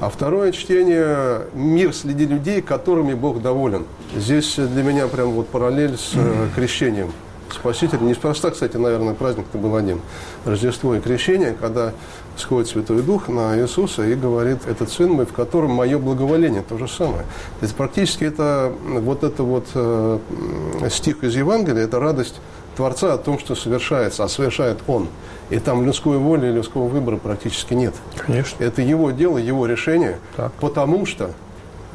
А 0.00 0.10
второе 0.10 0.52
чтение– 0.52 1.42
мир 1.54 1.94
среди 1.94 2.26
людей, 2.26 2.60
которыми 2.60 3.14
Бог 3.14 3.40
доволен. 3.40 3.84
Здесь 4.16 4.56
для 4.56 4.82
меня 4.82 5.06
прям 5.06 5.30
вот 5.30 5.48
параллель 5.48 5.96
с 5.96 6.12
э, 6.14 6.48
крещением 6.54 7.12
Спасителя. 7.54 8.00
Неспроста, 8.00 8.50
кстати, 8.50 8.76
наверное, 8.76 9.14
праздник-то 9.14 9.58
был 9.58 9.76
один. 9.76 10.00
Рождество 10.44 10.94
и 10.94 11.00
крещение, 11.00 11.56
когда 11.58 11.92
сходит 12.36 12.68
Святой 12.68 13.02
Дух 13.02 13.28
на 13.28 13.58
Иисуса 13.58 14.04
и 14.04 14.14
говорит, 14.14 14.66
этот 14.66 14.90
Сын 14.90 15.10
мой, 15.10 15.26
в 15.26 15.32
котором 15.32 15.70
мое 15.70 15.98
благоволение, 15.98 16.62
то 16.62 16.78
же 16.78 16.88
самое. 16.88 17.22
То 17.60 17.62
есть 17.62 17.74
практически 17.74 18.24
это 18.24 18.72
вот 18.84 19.24
это 19.24 19.42
вот 19.42 19.66
э, 19.74 20.18
стих 20.90 21.24
из 21.24 21.34
Евангелия, 21.34 21.84
это 21.84 22.00
радость 22.00 22.40
Творца 22.76 23.14
о 23.14 23.18
том, 23.18 23.38
что 23.38 23.54
совершается, 23.54 24.24
а 24.24 24.28
совершает 24.28 24.78
Он. 24.86 25.08
И 25.50 25.58
там 25.58 25.84
людской 25.84 26.18
воли 26.18 26.48
и 26.48 26.52
людского 26.52 26.88
выбора 26.88 27.16
практически 27.16 27.74
нет. 27.74 27.94
Конечно. 28.16 28.62
Это 28.62 28.82
его 28.82 29.10
дело, 29.10 29.38
его 29.38 29.66
решение, 29.66 30.18
так. 30.36 30.52
потому 30.54 31.06
что 31.06 31.30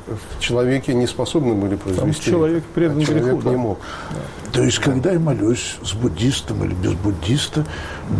в 0.09 0.39
человеке 0.39 0.93
не 0.93 1.07
способны 1.07 1.53
были 1.53 1.75
произвести. 1.75 2.31
Там 2.31 2.33
человек 2.33 2.63
предан 2.73 2.97
а 2.97 3.05
человек 3.05 3.23
греху, 3.23 3.37
не 3.37 3.55
да. 3.55 3.57
мог. 3.57 3.79
Да. 4.11 4.51
То 4.51 4.63
есть, 4.63 4.79
когда 4.79 5.11
я 5.11 5.19
молюсь 5.19 5.77
с 5.83 5.93
буддистом 5.93 6.63
или 6.63 6.73
без 6.73 6.93
буддиста, 6.93 7.65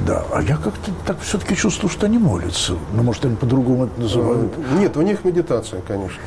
да, 0.05 0.23
а 0.31 0.41
я 0.41 0.57
как-то 0.57 0.91
так 1.05 1.19
все-таки 1.21 1.55
чувствую, 1.55 1.89
что 1.89 2.05
они 2.05 2.17
молятся. 2.17 2.73
Ну, 2.93 3.03
может, 3.03 3.25
они 3.25 3.35
по-другому 3.35 3.85
это 3.85 3.99
называют. 3.99 4.53
Э, 4.57 4.79
нет, 4.79 4.95
у 4.95 5.01
них 5.01 5.23
медитация, 5.23 5.81
конечно. 5.81 6.21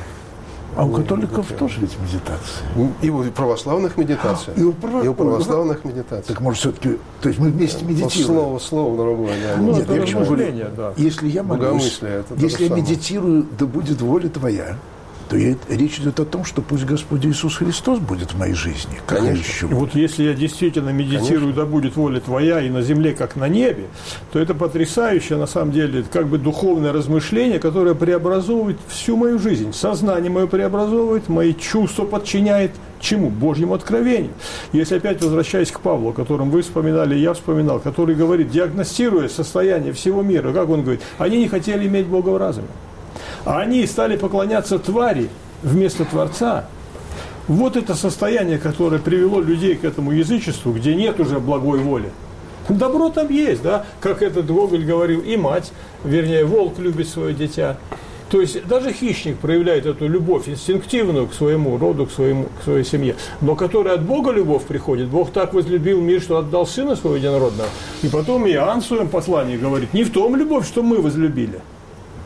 А 0.75 0.87
у 0.87 0.90
католиков 0.90 1.50
медитация. 1.50 1.59
тоже 1.59 1.81
ведь 1.81 1.99
медитация. 2.00 2.66
И 3.02 3.11
у 3.11 3.23
православных 3.31 3.99
медитация. 3.99 4.54
И 4.54 4.62
у, 4.62 4.73
прав... 4.73 5.04
и 5.04 5.09
у 5.09 5.14
православных 5.14 5.85
медитация. 5.85 6.23
Так 6.23 6.40
может 6.40 6.61
все-таки, 6.61 6.99
то 7.21 7.28
есть 7.28 7.38
мы 7.38 7.50
вместе 7.50 7.85
медитируем. 7.85 8.26
Слово, 8.26 8.59
слово 8.59 8.97
другое. 8.97 9.35
Да. 9.42 9.61
Ну, 9.61 9.75
Нет, 9.75 9.88
я 9.90 10.25
говорю, 10.25 10.66
да. 10.75 10.92
если 10.97 11.28
я 11.28 11.42
молюсь, 11.42 12.00
если 12.38 12.64
я 12.64 12.75
медитирую, 12.75 13.47
да 13.59 13.66
будет 13.66 14.00
воля 14.00 14.28
твоя, 14.31 14.78
то 15.32 15.38
я, 15.38 15.56
речь 15.70 15.98
идет 15.98 16.20
о 16.20 16.26
том, 16.26 16.44
что 16.44 16.60
пусть 16.60 16.84
Господь 16.84 17.24
Иисус 17.24 17.56
Христос 17.56 18.00
будет 18.00 18.34
в 18.34 18.38
моей 18.38 18.52
жизни. 18.52 19.00
Как 19.06 19.20
Конечно. 19.20 19.40
еще? 19.42 19.66
Вот 19.66 19.94
если 19.94 20.24
я 20.24 20.34
действительно 20.34 20.90
медитирую, 20.90 21.54
Конечно. 21.54 21.62
да 21.62 21.64
будет 21.64 21.96
воля 21.96 22.20
Твоя 22.20 22.60
и 22.60 22.68
на 22.68 22.82
земле, 22.82 23.14
как 23.14 23.34
на 23.34 23.48
небе, 23.48 23.84
то 24.30 24.38
это 24.38 24.52
потрясающее, 24.52 25.38
на 25.38 25.46
самом 25.46 25.72
деле, 25.72 26.04
как 26.12 26.26
бы 26.26 26.36
духовное 26.36 26.92
размышление, 26.92 27.58
которое 27.60 27.94
преобразовывает 27.94 28.76
всю 28.88 29.16
мою 29.16 29.38
жизнь. 29.38 29.72
Сознание 29.72 30.30
мое 30.30 30.46
преобразовывает, 30.46 31.30
мои 31.30 31.54
чувства 31.54 32.04
подчиняет 32.04 32.72
чему? 33.00 33.30
Божьему 33.30 33.72
откровению. 33.72 34.32
Если 34.72 34.96
опять 34.96 35.22
возвращаясь 35.22 35.70
к 35.70 35.80
Павлу, 35.80 36.10
о 36.10 36.12
котором 36.12 36.50
вы 36.50 36.60
вспоминали, 36.60 37.14
я 37.14 37.32
вспоминал, 37.32 37.80
который 37.80 38.14
говорит, 38.14 38.50
диагностируя 38.50 39.28
состояние 39.28 39.94
всего 39.94 40.20
мира, 40.20 40.52
как 40.52 40.68
он 40.68 40.82
говорит, 40.82 41.00
они 41.16 41.38
не 41.38 41.48
хотели 41.48 41.86
иметь 41.86 42.06
Бога 42.06 42.28
в 42.28 42.36
разуме. 42.36 42.68
А 43.45 43.61
они 43.61 43.87
стали 43.87 44.16
поклоняться 44.16 44.78
твари 44.78 45.28
вместо 45.62 46.04
Творца. 46.04 46.66
Вот 47.49 47.76
это 47.76 47.95
состояние, 47.95 48.59
которое 48.59 49.00
привело 49.00 49.40
людей 49.40 49.75
к 49.75 49.85
этому 49.85 50.12
язычеству, 50.12 50.73
где 50.73 50.95
нет 50.95 51.19
уже 51.19 51.40
благой 51.40 51.81
воли. 51.81 52.11
Добро 52.69 53.11
там 53.11 53.28
есть, 53.28 53.62
да, 53.62 53.85
как 54.00 54.23
этот 54.23 54.47
Гоголь 54.47 54.85
говорил, 54.85 55.21
и 55.21 55.37
мать, 55.37 55.73
вернее, 56.04 56.45
волк 56.45 56.78
любит 56.78 57.09
свое 57.09 57.35
дитя. 57.35 57.76
То 58.31 58.40
есть 58.40 58.66
даже 58.66 58.92
хищник 58.92 59.38
проявляет 59.38 59.85
эту 59.85 60.09
любовь 60.09 60.49
инстинктивную 60.49 61.26
к 61.26 61.35
своему 61.35 61.76
роду, 61.76 62.07
к, 62.07 62.12
своему, 62.12 62.47
к 62.61 62.64
своей 62.64 62.85
семье, 62.85 63.16
но 63.42 63.57
которая 63.57 63.97
от 63.97 64.04
Бога 64.04 64.31
любовь 64.31 64.62
приходит. 64.62 65.09
Бог 65.09 65.33
так 65.33 65.52
возлюбил 65.52 66.00
мир, 66.00 66.23
что 66.23 66.38
отдал 66.38 66.66
Сына 66.66 66.97
Своего 66.97 67.16
Единородного. 67.16 67.69
И 68.02 68.09
потом 68.09 68.47
Иоанн 68.47 68.81
в 68.81 68.87
своем 68.87 69.09
послании 69.09 69.59
говорит, 69.59 69.92
не 69.92 70.04
в 70.04 70.12
том 70.12 70.37
любовь, 70.37 70.66
что 70.66 70.83
мы 70.83 71.02
возлюбили– 71.02 71.61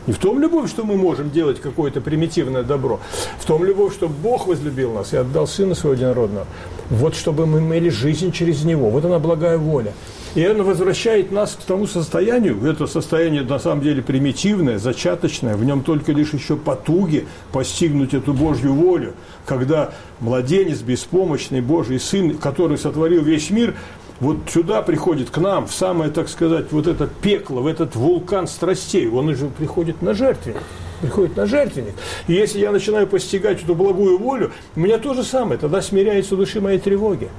не 0.07 0.13
в 0.13 0.17
том 0.17 0.39
любовь, 0.39 0.69
что 0.69 0.83
мы 0.85 0.95
можем 0.95 1.29
делать 1.29 1.59
какое-то 1.61 2.01
примитивное 2.01 2.63
добро, 2.63 2.99
в 3.39 3.45
том 3.45 3.63
любовь, 3.63 3.93
что 3.93 4.07
Бог 4.07 4.47
возлюбил 4.47 4.93
нас 4.93 5.13
и 5.13 5.17
отдал 5.17 5.47
Сына 5.47 5.75
Своего 5.75 5.95
Единородного. 5.95 6.47
Вот 6.89 7.15
чтобы 7.15 7.45
мы 7.45 7.59
имели 7.59 7.89
жизнь 7.89 8.31
через 8.31 8.63
Него. 8.63 8.89
Вот 8.89 9.03
она 9.03 9.19
благая 9.19 9.57
воля. 9.57 9.93
И 10.35 10.45
она 10.45 10.63
возвращает 10.63 11.31
нас 11.31 11.57
к 11.59 11.63
тому 11.63 11.87
состоянию, 11.87 12.63
это 12.63 12.85
состояние 12.85 13.41
на 13.41 13.59
самом 13.59 13.81
деле 13.81 14.03
примитивное, 14.03 14.77
зачаточное, 14.77 15.55
в 15.55 15.65
нем 15.65 15.81
только 15.81 16.11
лишь 16.11 16.31
еще 16.33 16.55
потуги 16.55 17.27
постигнуть 17.51 18.13
эту 18.13 18.33
Божью 18.33 18.73
волю, 18.73 19.13
когда 19.45 19.93
младенец, 20.19 20.81
беспомощный 20.81 21.61
Божий 21.61 21.99
Сын, 21.99 22.37
который 22.37 22.77
сотворил 22.77 23.23
весь 23.23 23.49
мир, 23.49 23.73
вот 24.19 24.37
сюда 24.49 24.81
приходит 24.81 25.29
к 25.29 25.37
нам, 25.37 25.67
в 25.67 25.73
самое, 25.73 26.09
так 26.11 26.29
сказать, 26.29 26.71
вот 26.71 26.87
это 26.87 27.07
пекло, 27.07 27.61
в 27.61 27.67
этот 27.67 27.95
вулкан 27.95 28.47
страстей, 28.47 29.07
он 29.07 29.29
уже 29.29 29.47
приходит 29.47 30.01
на 30.01 30.13
жертвенник. 30.13 30.63
Приходит 31.01 31.37
на 31.37 31.45
жертвенник. 31.45 31.93
И 32.27 32.33
если 32.33 32.59
я 32.59 32.71
начинаю 32.71 33.05
постигать 33.05 33.63
эту 33.63 33.75
благую 33.75 34.17
волю, 34.17 34.51
у 34.75 34.79
меня 34.79 34.97
то 34.97 35.13
же 35.13 35.23
самое, 35.23 35.59
тогда 35.59 35.81
смиряется 35.81 36.35
души 36.35 36.59
моей 36.59 36.79
тревоги. 36.79 37.29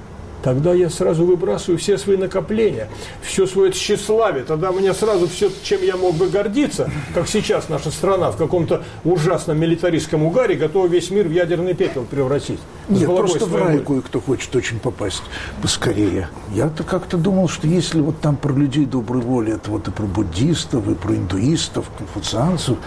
Тогда 0.43 0.73
я 0.73 0.89
сразу 0.89 1.25
выбрасываю 1.25 1.77
все 1.77 1.97
свои 1.97 2.17
накопления, 2.17 2.89
все 3.21 3.45
свое 3.45 3.71
тщеславие, 3.71 4.43
тогда 4.43 4.71
у 4.71 4.79
меня 4.79 4.93
сразу 4.93 5.27
все, 5.27 5.51
чем 5.63 5.83
я 5.83 5.97
мог 5.97 6.15
бы 6.15 6.29
гордиться, 6.29 6.89
как 7.13 7.27
сейчас 7.27 7.69
наша 7.69 7.91
страна 7.91 8.31
в 8.31 8.37
каком-то 8.37 8.83
ужасном 9.03 9.59
милитаристском 9.59 10.23
угаре 10.23 10.55
готова 10.55 10.87
весь 10.87 11.11
мир 11.11 11.27
в 11.27 11.31
ядерный 11.31 11.73
пепел 11.73 12.05
превратить. 12.05 12.59
Нет, 12.87 13.05
просто 13.05 13.45
в 13.45 13.55
рай 13.55 13.79
кое-кто 13.79 14.19
хочет 14.19 14.55
очень 14.55 14.79
попасть 14.79 15.21
поскорее. 15.61 16.29
Я-то 16.53 16.83
как-то 16.83 17.17
думал, 17.17 17.47
что 17.47 17.67
если 17.67 17.99
вот 18.01 18.19
там 18.19 18.35
про 18.35 18.53
людей 18.53 18.85
доброй 18.85 19.21
воли, 19.21 19.53
это 19.53 19.69
вот 19.69 19.87
и 19.87 19.91
про 19.91 20.05
буддистов, 20.05 20.87
и 20.89 20.95
про 20.95 21.15
индуистов, 21.15 21.85
конфуцианцев, 21.97 22.77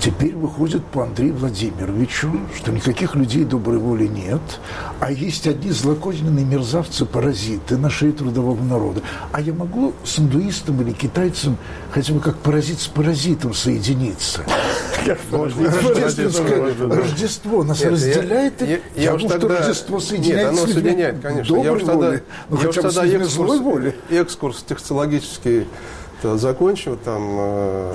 Теперь 0.00 0.34
выходит 0.34 0.82
по 0.86 1.02
Андрею 1.02 1.34
Владимировичу, 1.34 2.32
что 2.56 2.72
никаких 2.72 3.14
людей 3.14 3.44
доброй 3.44 3.76
воли 3.76 4.06
нет, 4.06 4.40
а 4.98 5.12
есть 5.12 5.46
одни 5.46 5.70
злокозненные 5.70 6.46
мерзавцы-паразиты 6.46 7.76
на 7.76 7.90
шее 7.90 8.12
трудового 8.12 8.62
народа. 8.62 9.02
А 9.30 9.42
я 9.42 9.52
могу 9.52 9.92
с 10.02 10.18
индуистом 10.18 10.80
или 10.80 10.92
китайцем 10.92 11.58
хотя 11.90 12.14
бы 12.14 12.20
как 12.20 12.38
паразит 12.38 12.80
с 12.80 12.86
паразитом 12.86 13.52
соединиться? 13.52 14.42
Рождество 16.80 17.62
нас 17.62 17.82
разделяет. 17.82 18.62
Уж 19.14 19.22
тогда... 19.24 19.58
Рождество 19.58 20.00
соединяет 20.00 20.52
Нет, 20.52 20.62
оно 20.62 20.72
соединяет, 20.72 21.20
конечно. 21.20 21.56
Я 21.56 21.72
уж 21.72 21.82
тогда, 21.82 23.06
экскурс, 23.06 23.62
экскурс 24.08 24.64
технологический 24.66 25.66
закончу, 26.22 26.98
там 27.02 27.22
э, 27.38 27.92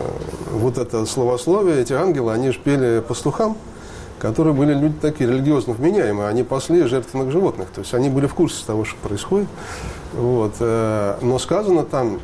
вот 0.52 0.78
это 0.78 1.06
словословие, 1.06 1.82
эти 1.82 1.94
ангелы, 1.94 2.34
они 2.34 2.52
же 2.52 2.60
пели 2.60 3.02
пастухам, 3.08 3.58
которые 4.20 4.54
были 4.54 4.74
люди 4.74 4.96
такие 5.02 5.30
религиозно 5.30 5.74
вменяемые, 5.74 6.28
они 6.28 6.44
пасли 6.44 6.84
жертвенных 6.86 7.32
животных, 7.32 7.68
то 7.74 7.82
есть 7.82 7.94
они 7.94 8.10
были 8.10 8.28
в 8.28 8.34
курсе 8.34 8.66
того, 8.66 8.86
что 8.86 8.96
происходит. 8.98 9.48
Вот. 10.14 10.54
Э, 10.60 11.18
но 11.22 11.40
сказано 11.40 11.84
там 11.84 12.20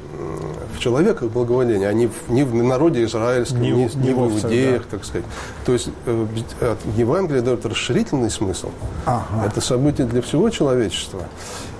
в 0.73 0.79
человеках 0.79 1.29
благоволение, 1.29 1.89
а 1.89 1.93
не 1.93 2.07
в, 2.07 2.29
не 2.29 2.43
в 2.43 2.55
народе 2.55 3.03
израильском, 3.03 3.61
не, 3.61 3.71
не, 3.71 3.89
не, 3.95 4.13
в 4.13 4.31
иудеях, 4.31 4.83
да. 4.83 4.97
так 4.97 5.05
сказать. 5.05 5.25
То 5.65 5.73
есть 5.73 5.89
э, 6.05 6.25
Евангелие 6.95 7.41
дает 7.41 7.65
расширительный 7.65 8.31
смысл. 8.31 8.69
Ага. 9.05 9.45
Это 9.45 9.61
событие 9.61 10.07
для 10.07 10.21
всего 10.21 10.49
человечества. 10.49 11.21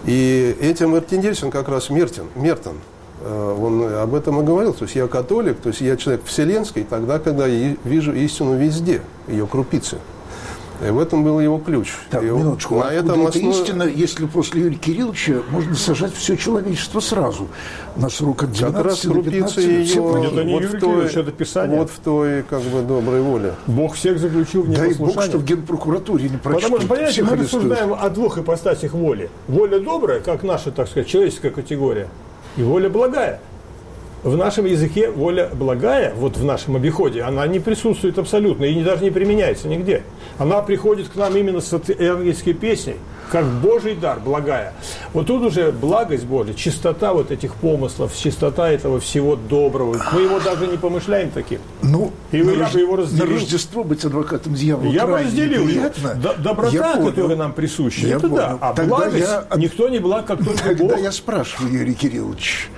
И 0.06 0.56
этим 0.60 0.92
Мартин 0.92 1.22
Ельцин 1.22 1.52
как 1.52 1.70
раз 1.70 1.90
Мертин, 1.90 2.26
Мертон, 2.36 2.76
Э, 2.76 3.01
он 3.26 3.94
об 3.94 4.16
этом 4.16 4.42
и 4.42 4.44
говорил. 4.44 4.74
То 4.74 4.86
есть 4.86 4.96
я 4.96 5.08
католик, 5.08 5.60
то 5.60 5.70
есть 5.70 5.82
я 5.82 5.98
человек 5.98 6.22
вселенский, 6.26 6.84
тогда, 6.84 7.20
когда 7.20 7.48
я 7.48 7.76
вижу 7.84 8.14
истину 8.14 8.58
везде, 8.58 9.02
ее 9.28 9.48
крупицы. 9.48 9.98
И 10.86 10.90
в 10.90 11.00
этом 11.00 11.24
был 11.24 11.40
его 11.40 11.60
ключ. 11.60 11.94
Так, 12.10 12.24
и 12.24 12.26
минуточку. 12.26 12.80
На 12.80 12.92
этом 12.92 13.28
это 13.28 13.38
основ... 13.38 13.56
истина, 13.56 13.84
если 13.84 14.26
после 14.26 14.62
Юрия 14.62 14.78
Кирилловича 14.78 15.42
можно 15.52 15.76
сажать 15.76 16.14
все 16.16 16.36
человечество 16.36 17.00
сразу. 17.00 17.48
На 17.96 18.10
срок 18.10 18.44
от 18.44 18.52
12 18.52 18.76
как 18.76 18.86
раз 18.86 19.06
до 19.06 19.22
15 19.22 19.58
ее 19.58 19.84
все 19.86 20.18
это 20.24 20.44
не 20.44 20.54
вот 20.54 20.64
Юрий 20.64 20.78
в 20.78 20.80
той, 20.80 21.06
это 21.06 21.32
писание. 21.32 21.78
Вот 21.78 21.92
в 21.92 22.00
той 22.00 22.42
как 22.44 22.62
бы 22.62 22.82
доброй 22.82 23.22
воле. 23.22 23.54
Бог 23.68 23.94
всех 23.94 24.18
заключил 24.18 24.64
в 24.64 24.70
непослушание. 24.70 24.98
Дай 24.98 25.16
Бог, 25.16 25.24
что 25.24 25.38
в 25.38 25.46
генпрокуратуре 25.46 26.30
не 26.30 26.38
прочтут. 26.38 26.64
Потому 26.64 26.80
что, 26.80 26.88
понимаете, 26.88 27.24
мы 27.24 27.36
рассуждаем 27.36 27.94
о 27.94 28.10
двух 28.10 28.40
ипостасях 28.40 28.94
воли. 28.94 29.30
Воля 29.48 29.80
добрая, 29.80 30.20
как 30.20 30.42
наша, 30.42 30.72
так 30.72 30.88
сказать, 30.88 31.08
человеческая 31.08 31.52
категория– 31.52 32.08
и 32.58 32.64
воля 32.64 32.90
благая. 32.90 33.40
В 34.24 34.38
нашем 34.38 34.66
языке 34.66 35.10
воля 35.10 35.50
благая, 35.52 36.14
вот 36.16 36.38
в 36.38 36.46
нашем 36.46 36.76
обиходе, 36.76 37.24
она 37.24 37.48
не 37.48 37.60
присутствует 37.60 38.20
абсолютно 38.20 38.66
и 38.66 38.84
даже 38.84 39.04
не 39.04 39.10
применяется 39.10 39.68
нигде. 39.68 40.04
Она 40.38 40.62
приходит 40.62 41.10
к 41.10 41.16
нам 41.16 41.36
именно 41.36 41.60
с 41.60 41.74
евангельской 41.74 42.54
песней, 42.54 42.98
как 43.32 43.46
Божий 43.46 43.96
дар, 43.96 44.20
благая. 44.20 44.74
Вот 45.14 45.26
тут 45.26 45.42
уже 45.42 45.72
благость 45.72 46.26
Божия, 46.26 46.54
чистота 46.54 47.14
вот 47.14 47.32
этих 47.32 47.56
помыслов, 47.56 48.16
чистота 48.16 48.70
этого 48.70 49.00
всего 49.00 49.36
доброго. 49.36 50.00
Мы 50.14 50.22
его 50.22 50.40
даже 50.40 50.68
не 50.68 50.78
помышляем 50.78 51.32
таким. 51.32 51.60
Ну, 51.82 52.12
и 52.32 52.44
на, 52.44 52.52
я 52.52 52.68
бы 52.68 52.80
его 52.80 52.98
разделил. 52.98 53.26
на 53.26 53.34
Рождество 53.34 53.84
быть 53.84 54.06
адвокатом 54.06 54.54
дьявола 54.54 54.92
Я 54.92 55.08
бы 55.08 55.18
разделил 55.18 55.68
его. 55.68 55.90
Доброта, 56.38 56.98
которая 56.98 57.38
нам 57.38 57.54
присуща, 57.54 58.06
я 58.06 58.18
это 58.18 58.28
понял. 58.28 58.36
да. 58.36 58.58
А 58.62 58.74
Тогда 58.74 58.98
благость, 58.98 59.28
я... 59.28 59.58
никто 59.58 59.90
не 59.90 59.98
благ, 59.98 60.28
как 60.28 60.44
только 60.44 60.64
Тогда 60.64 60.84
Бог. 60.84 61.00
я 61.00 61.12
спрашиваю, 61.12 61.74
Юрий 61.74 61.96
Кириллович, 61.96 62.70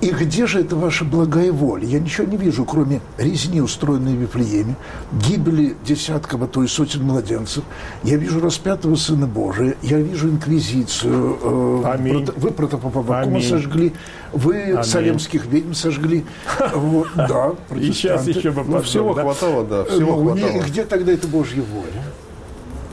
и 0.00 0.10
где 0.10 0.46
же 0.46 0.60
это 0.60 0.76
ваша 0.76 1.04
благая 1.04 1.52
воля? 1.52 1.86
Я 1.86 2.00
ничего 2.00 2.26
не 2.26 2.36
вижу, 2.36 2.64
кроме 2.64 3.00
резни, 3.16 3.60
устроенной 3.60 4.14
в 4.14 4.20
Вифлееме, 4.20 4.76
гибели 5.12 5.74
десятков, 5.84 6.42
а 6.42 6.46
то 6.46 6.62
и 6.62 6.66
сотен 6.66 7.04
младенцев. 7.04 7.64
Я 8.02 8.16
вижу 8.16 8.40
распятого 8.40 8.94
Сына 8.96 9.26
Божия, 9.26 9.74
я 9.82 9.98
вижу 9.98 10.28
инквизицию. 10.28 11.38
Э, 11.42 11.92
Аминь. 11.92 12.26
Вы 12.36 12.50
протопопа 12.50 13.02
сожгли, 13.40 13.94
вы 14.32 14.62
Аминь. 14.62 14.82
салемских 14.84 15.46
ведьм 15.46 15.72
сожгли. 15.72 16.24
Вот, 16.74 17.08
да, 17.14 17.54
И 17.76 17.92
сейчас 17.92 18.26
еще 18.26 18.50
бы 18.50 18.64
ну, 18.64 18.82
Всего 18.82 19.14
хватало, 19.14 19.64
да, 19.64 19.84
всего 19.84 20.22
ну, 20.22 20.32
хватало. 20.32 20.62
Где 20.62 20.84
тогда 20.84 21.12
это 21.12 21.26
Божья 21.26 21.62
воля? 21.62 22.02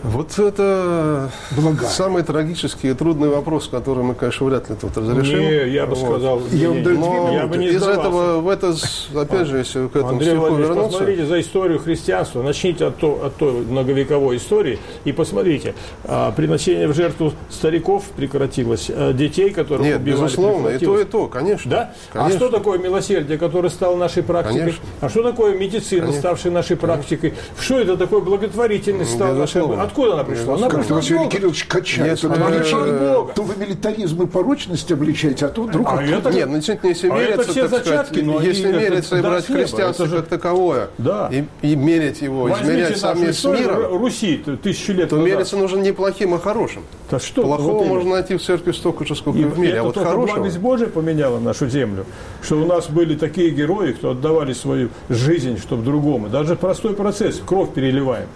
Вот 0.04 0.38
это 0.38 1.32
Благая. 1.52 1.90
самый 1.90 2.24
трагический 2.24 2.92
и 2.92 2.94
трудный 2.94 3.30
вопрос, 3.30 3.70
который 3.70 4.04
мы, 4.04 4.16
конечно, 4.16 4.46
вряд 4.46 4.70
ли 4.70 4.76
тут 4.76 4.98
разрешим. 4.98 5.40
Не, 5.40 5.70
я 5.70 5.86
бы 5.86 5.96
вот. 5.96 6.10
сказал, 6.10 6.42
я, 6.52 6.68
не, 6.68 6.82
но 6.82 7.32
я 7.32 7.48
бы 7.48 7.56
не 7.56 7.68
из 7.68 7.82
этого, 7.82 8.42
в 8.42 8.50
это, 8.50 8.76
опять 9.16 9.48
же, 9.48 9.60
если 9.60 9.88
к 9.88 9.96
этому 9.96 10.10
Андрей 10.10 10.32
стиху 10.32 10.56
вернуться... 10.56 10.90
посмотрите 10.90 11.26
за 11.26 11.40
историю 11.40 11.80
христианства, 11.80 12.44
начните 12.44 12.88
от, 12.88 12.98
то, 12.98 13.24
от 13.26 13.36
той 13.38 13.54
многовековой 13.54 14.38
истории 14.38 14.78
и 15.06 15.14
посмотрите, 15.14 15.74
а, 16.04 16.34
приношение 16.34 16.90
в 16.90 16.94
жертву 16.94 17.32
стариков 17.50 18.04
прекратилось, 18.18 18.92
а, 18.94 19.14
детей, 19.14 19.52
которых 19.52 19.86
Нет, 19.86 20.02
убивали, 20.02 20.22
безусловно, 20.22 20.68
и 20.68 20.80
то, 20.80 21.00
и 21.00 21.06
то, 21.06 21.28
конечно. 21.28 21.72
Да? 21.72 21.94
Конечно. 22.12 22.36
А 22.36 22.38
что 22.38 22.50
такое 22.50 22.78
милосердие, 22.78 23.38
которое 23.38 23.70
стало 23.70 23.96
нашей 23.96 24.22
практикой? 24.22 24.60
Конечно. 24.60 24.84
А 25.00 25.08
что 25.08 25.24
такое 25.24 25.58
медицина, 25.58 26.02
конечно. 26.02 26.20
ставшая 26.20 26.52
нашей 26.52 26.76
практикой? 26.76 27.36
Что 27.58 27.80
это 27.80 27.96
такое 27.96 28.20
благотворительность 28.20 29.14
стала 29.14 29.34
нашей 29.34 29.62
Откуда 29.94 30.14
она 30.14 30.24
пришла? 30.24 30.56
Она 30.56 30.70
вас 30.70 31.06
Юрий 31.06 31.30
Кириллович 31.30 31.66
качает. 31.66 32.20
То, 32.20 33.32
то 33.36 33.44
вы 33.44 33.56
милитаризм 33.56 34.24
и 34.24 34.26
порочность 34.26 34.92
обличаете, 34.92 35.46
а 35.46 35.50
то 35.50 35.64
вдруг... 35.64 35.88
А 35.88 36.02
это... 36.02 36.32
Нет, 36.32 36.50
ну 36.50 36.56
действительно, 36.56 36.90
если 36.90 37.10
а 37.10 37.14
мериться, 37.14 37.52
все 37.52 37.68
зачатки, 37.68 38.24
сказать, 38.24 38.44
если 38.44 38.72
мериться 38.72 39.18
и 39.18 39.22
брать 39.22 39.46
христианство 39.46 40.08
как 40.08 40.28
таковое, 40.28 40.90
да. 40.98 41.30
и, 41.32 41.46
и 41.62 41.76
мерить 41.76 42.22
его, 42.22 42.52
измерять 42.52 42.98
сами 42.98 43.30
с 43.30 43.44
миром, 43.46 44.00
Руси 44.00 44.44
тысячу 44.64 44.94
лет 44.94 45.10
то 45.10 45.18
назад. 45.18 45.32
мериться 45.32 45.58
нужно 45.58 45.78
не 45.78 45.92
плохим, 45.92 46.34
а 46.34 46.40
хорошим. 46.40 46.84
Да 47.12 47.20
что? 47.20 47.44
Плохого 47.44 47.80
вот 47.80 47.88
можно 47.88 48.12
найти 48.12 48.36
в 48.36 48.42
церкви 48.42 48.72
столько 48.72 49.06
же, 49.06 49.16
сколько 49.16 49.38
и, 49.38 49.44
в 49.44 49.60
мире, 49.60 49.82
а 49.82 49.84
вот 49.84 49.96
хорошего... 49.96 50.38
благость 50.38 50.58
Божия 50.58 50.88
поменяла 50.88 51.38
нашу 51.40 51.70
землю, 51.70 52.06
что 52.42 52.56
у 52.56 52.66
нас 52.66 52.90
были 52.90 53.16
такие 53.16 53.52
герои, 53.52 53.92
кто 53.92 54.12
отдавали 54.12 54.54
свою 54.54 54.90
жизнь, 55.10 55.60
чтобы 55.60 55.84
другому. 55.84 56.30
Даже 56.30 56.56
простой 56.56 56.96
процесс, 56.96 57.40
кровь 57.46 57.74
переливаем. 57.74 58.28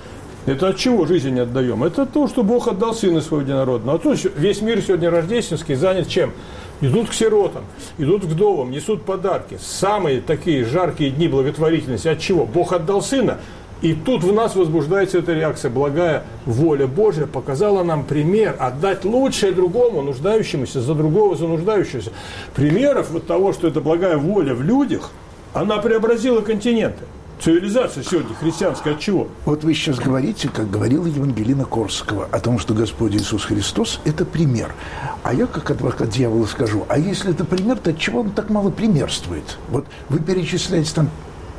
Это 0.48 0.70
от 0.70 0.78
чего 0.78 1.06
жизнь 1.06 1.32
не 1.32 1.42
отдаем? 1.42 1.84
Это 1.84 2.06
то, 2.06 2.30
что 2.30 2.42
Бог 2.42 2.70
отдал 2.70 2.96
Сына 2.96 3.20
Своего 3.20 3.44
Единородного. 3.44 3.98
А 3.98 4.00
то 4.00 4.16
весь 4.38 4.62
мир 4.62 4.82
сегодня 4.82 5.12
рождественский 5.12 5.76
занят 5.76 6.08
чем? 6.08 6.32
Идут 6.80 7.10
к 7.10 7.14
сиротам, 7.14 7.66
идут 7.98 8.22
к 8.22 8.28
вдовам, 8.28 8.72
несут 8.72 9.04
подарки. 9.04 9.60
Самые 9.62 10.22
такие 10.22 10.64
жаркие 10.64 11.12
дни 11.12 11.28
благотворительности. 11.28 12.08
От 12.08 12.20
чего? 12.20 12.46
Бог 12.46 12.72
отдал 12.72 13.02
Сына. 13.02 13.40
И 13.82 13.94
тут 13.94 14.24
в 14.24 14.34
нас 14.34 14.56
возбуждается 14.56 15.18
эта 15.18 15.34
реакция. 15.34 15.70
Благая 15.70 16.24
воля 16.46 16.88
Божья 16.88 17.26
показала 17.26 17.84
нам 17.84 18.06
пример 18.06 18.56
отдать 18.58 19.04
лучшее 19.04 19.52
другому, 19.52 20.02
нуждающемуся, 20.02 20.80
за 20.80 20.96
другого, 20.96 21.36
за 21.36 21.46
нуждающегося. 21.46 22.12
Примеров 22.56 23.12
вот 23.12 23.28
того, 23.28 23.52
что 23.52 23.68
это 23.68 23.82
благая 23.82 24.16
воля 24.16 24.56
в 24.56 24.62
людях, 24.62 25.12
она 25.54 25.80
преобразила 25.80 26.40
континенты. 26.40 27.04
Цивилизация 27.40 28.04
сегодня 28.04 28.34
христианская 28.34 28.92
от 28.92 29.00
чего? 29.00 29.28
Вот 29.46 29.64
вы 29.64 29.76
сейчас 29.76 30.00
говорите, 30.00 30.50
как 30.50 30.72
говорила 30.72 31.06
Евангелина 31.06 31.66
Корского, 31.66 32.26
о 32.32 32.40
том, 32.40 32.58
что 32.58 32.74
Господь 32.74 33.14
Иисус 33.14 33.46
Христос– 33.46 34.00
это 34.06 34.26
пример. 34.26 34.74
А 35.22 35.36
я, 35.36 35.46
как 35.46 35.70
адвокат 35.70 36.10
дьявола, 36.10 36.48
скажу, 36.48 36.86
а 36.90 36.98
если 36.98 37.32
это 37.32 37.46
пример, 37.46 37.78
то 37.78 37.92
от 37.92 38.00
чего 38.00 38.22
он 38.22 38.32
так 38.32 38.50
мало 38.50 38.72
примерствует? 38.72 39.60
Вот 39.70 39.86
вы 40.10 40.18
перечисляете 40.20 40.92
там 40.96 41.12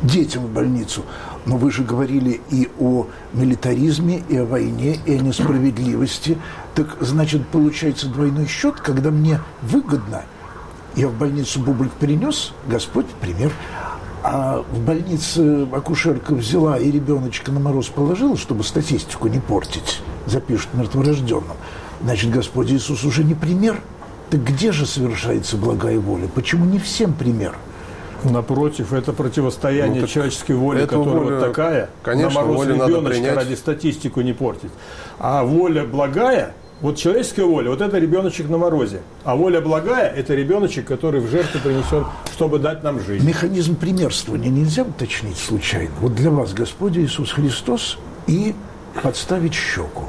детям 0.02 0.46
в 0.46 0.50
больницу, 0.50 1.04
но 1.46 1.56
вы 1.56 1.70
же 1.70 1.84
говорили 1.84 2.40
и 2.50 2.68
о 2.80 3.06
милитаризме, 3.32 4.24
и 4.28 4.36
о 4.36 4.46
войне, 4.46 4.98
и 5.06 5.14
о 5.14 5.18
несправедливости. 5.18 6.38
Так, 6.74 6.96
значит, 7.00 7.46
получается 7.46 8.08
двойной 8.08 8.48
счет, 8.48 8.80
когда 8.80 9.12
мне 9.12 9.40
выгодно, 9.62 10.24
я 10.96 11.06
в 11.06 11.16
больницу 11.16 11.60
бублик 11.60 11.92
перенес, 11.92 12.52
Господь 12.66 13.06
пример– 13.20 13.52
а 14.30 14.62
в 14.70 14.80
больнице 14.80 15.66
акушерка 15.72 16.34
взяла 16.34 16.78
и 16.78 16.90
ребеночка 16.90 17.50
на 17.50 17.60
мороз 17.60 17.86
положила, 17.86 18.36
чтобы 18.36 18.62
статистику 18.62 19.28
не 19.28 19.40
портить, 19.40 20.02
запишет 20.26 20.68
мертворожденным. 20.74 21.56
Значит, 22.02 22.30
Господь 22.30 22.70
Иисус 22.70 23.04
уже 23.04 23.24
не 23.24 23.34
пример. 23.34 23.80
Так 24.28 24.44
где 24.44 24.70
же 24.70 24.84
совершается 24.84 25.56
благая 25.56 25.98
воля? 25.98 26.28
Почему 26.34 26.66
не 26.66 26.78
всем 26.78 27.14
пример? 27.14 27.56
Напротив, 28.22 28.92
это 28.92 29.14
противостояние 29.14 30.02
ну, 30.02 30.06
человеческой 30.06 30.56
воли, 30.56 30.84
которая 30.84 31.24
воля, 31.24 31.36
вот 31.36 31.40
такая. 31.40 31.88
Конечно, 32.02 32.28
на 32.28 32.46
мороз 32.46 32.56
волю 32.56 32.74
ребеночка 32.74 32.96
надо 32.96 33.08
принять. 33.08 33.36
ради 33.36 33.54
статистику 33.54 34.20
не 34.20 34.34
портить. 34.34 34.72
А 35.18 35.42
воля 35.42 35.84
благая– 35.84 36.52
Вот 36.80 36.96
человеческая 36.96 37.44
воля, 37.44 37.70
вот 37.70 37.80
это 37.80 37.98
ребеночек 37.98 38.48
на 38.48 38.56
морозе. 38.56 39.00
А 39.24 39.34
воля 39.34 39.60
благая– 39.60 40.08
это 40.16 40.34
ребеночек, 40.34 40.86
который 40.86 41.20
в 41.20 41.28
жертву 41.28 41.58
принесен, 41.60 42.04
чтобы 42.32 42.60
дать 42.60 42.84
нам 42.84 43.00
жизнь. 43.00 43.26
Механизм 43.26 43.74
примерствования 43.74 44.48
нельзя 44.48 44.84
уточнить 44.84 45.38
случайно? 45.38 45.90
Вот 46.00 46.14
для 46.14 46.30
вас 46.30 46.52
Господь 46.52 46.96
Иисус 46.96 47.32
Христос 47.32 47.98
и 48.28 48.54
подставить 49.02 49.54
щеку. 49.54 50.04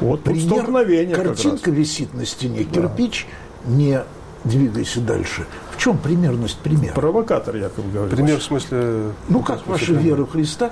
Вот 0.00 0.22
Пример, 0.22 0.42
столкновение 0.42 1.16
картинка 1.16 1.70
висит 1.70 2.14
на 2.14 2.24
стене, 2.24 2.64
кирпич, 2.64 3.26
не 3.64 4.00
двигайся 4.44 5.00
дальше. 5.00 5.46
В 5.74 5.78
чем 5.78 5.98
примерность 5.98 6.58
примера? 6.58 6.94
Провокатор, 6.94 7.56
Яков 7.56 7.92
говорит. 7.92 8.14
Пример 8.14 8.38
в 8.38 8.42
смысле... 8.44 9.10
Ну, 9.28 9.40
как 9.40 9.66
ваша 9.66 9.92
вера 9.92 10.24
в 10.24 10.30
Христа 10.30 10.70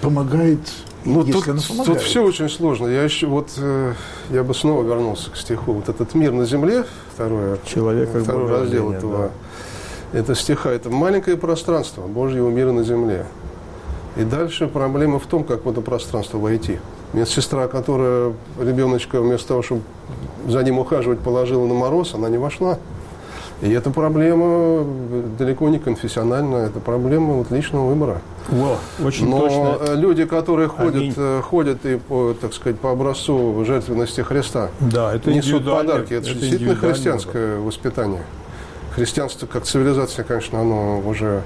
помогает, 0.00 0.60
Ну, 1.04 1.24
тут, 1.24 1.44
тут 1.84 2.00
все 2.00 2.24
очень 2.24 2.48
сложно. 2.48 2.86
Я 2.86 3.02
еще 3.02 3.26
вот 3.26 3.50
э, 3.58 3.92
я 4.30 4.42
бы 4.42 4.54
снова 4.54 4.82
вернулся 4.82 5.30
к 5.30 5.36
стиху. 5.36 5.72
Вот 5.72 5.88
этот 5.88 6.14
мир 6.14 6.32
на 6.32 6.44
земле, 6.44 6.84
второе, 7.14 7.58
Человек 7.66 8.12
как 8.12 8.22
второй 8.22 8.50
раздел 8.50 8.92
этого 8.92 9.30
это 10.14 10.36
стиха, 10.36 10.70
это 10.70 10.90
маленькое 10.90 11.36
пространство 11.36 12.02
Божьего 12.02 12.48
мира 12.48 12.70
на 12.70 12.84
земле. 12.84 13.26
И 14.16 14.22
дальше 14.22 14.68
проблема 14.68 15.18
в 15.18 15.26
том, 15.26 15.42
как 15.42 15.64
в 15.64 15.70
это 15.70 15.80
пространство 15.80 16.38
войти. 16.38 16.78
Медсестра, 17.12 17.66
которая 17.66 18.32
ребеночка 18.60 19.20
вместо 19.20 19.48
того, 19.48 19.62
чтобы 19.62 19.82
за 20.46 20.62
ним 20.62 20.78
ухаживать, 20.78 21.18
положила 21.18 21.66
на 21.66 21.74
мороз, 21.74 22.14
она 22.14 22.28
не 22.28 22.38
вошла. 22.38 22.78
И 23.60 23.70
эта 23.72 23.90
проблема 23.90 24.86
далеко 25.36 25.68
не 25.68 25.80
конфессиональная, 25.80 26.66
это 26.66 26.78
проблема 26.78 27.34
вот 27.34 27.50
личного 27.50 27.88
выбора. 27.88 28.20
Во, 28.48 28.76
очень 29.02 29.28
Но 29.30 29.40
точно. 29.40 29.78
э, 29.80 29.96
люди, 29.96 30.24
которые 30.26 30.68
ходят, 30.68 30.94
Аминь. 30.96 31.14
э, 31.16 31.40
ходят 31.42 31.84
и 31.86 31.96
по, 31.96 32.34
так 32.38 32.52
сказать, 32.52 32.78
по 32.78 32.90
образцу 32.90 33.64
жертвенности 33.64 34.20
Христа, 34.20 34.70
Да, 34.80 35.14
это 35.14 35.32
несут 35.32 35.64
подарки. 35.64 36.12
Это, 36.14 36.28
это 36.30 36.34
действительно 36.38 36.76
христианское 36.76 37.58
воспитание. 37.58 38.22
Христианство 38.94 39.46
как 39.46 39.64
цивилизация, 39.64 40.24
конечно, 40.24 40.60
оно 40.60 41.00
уже 41.00 41.42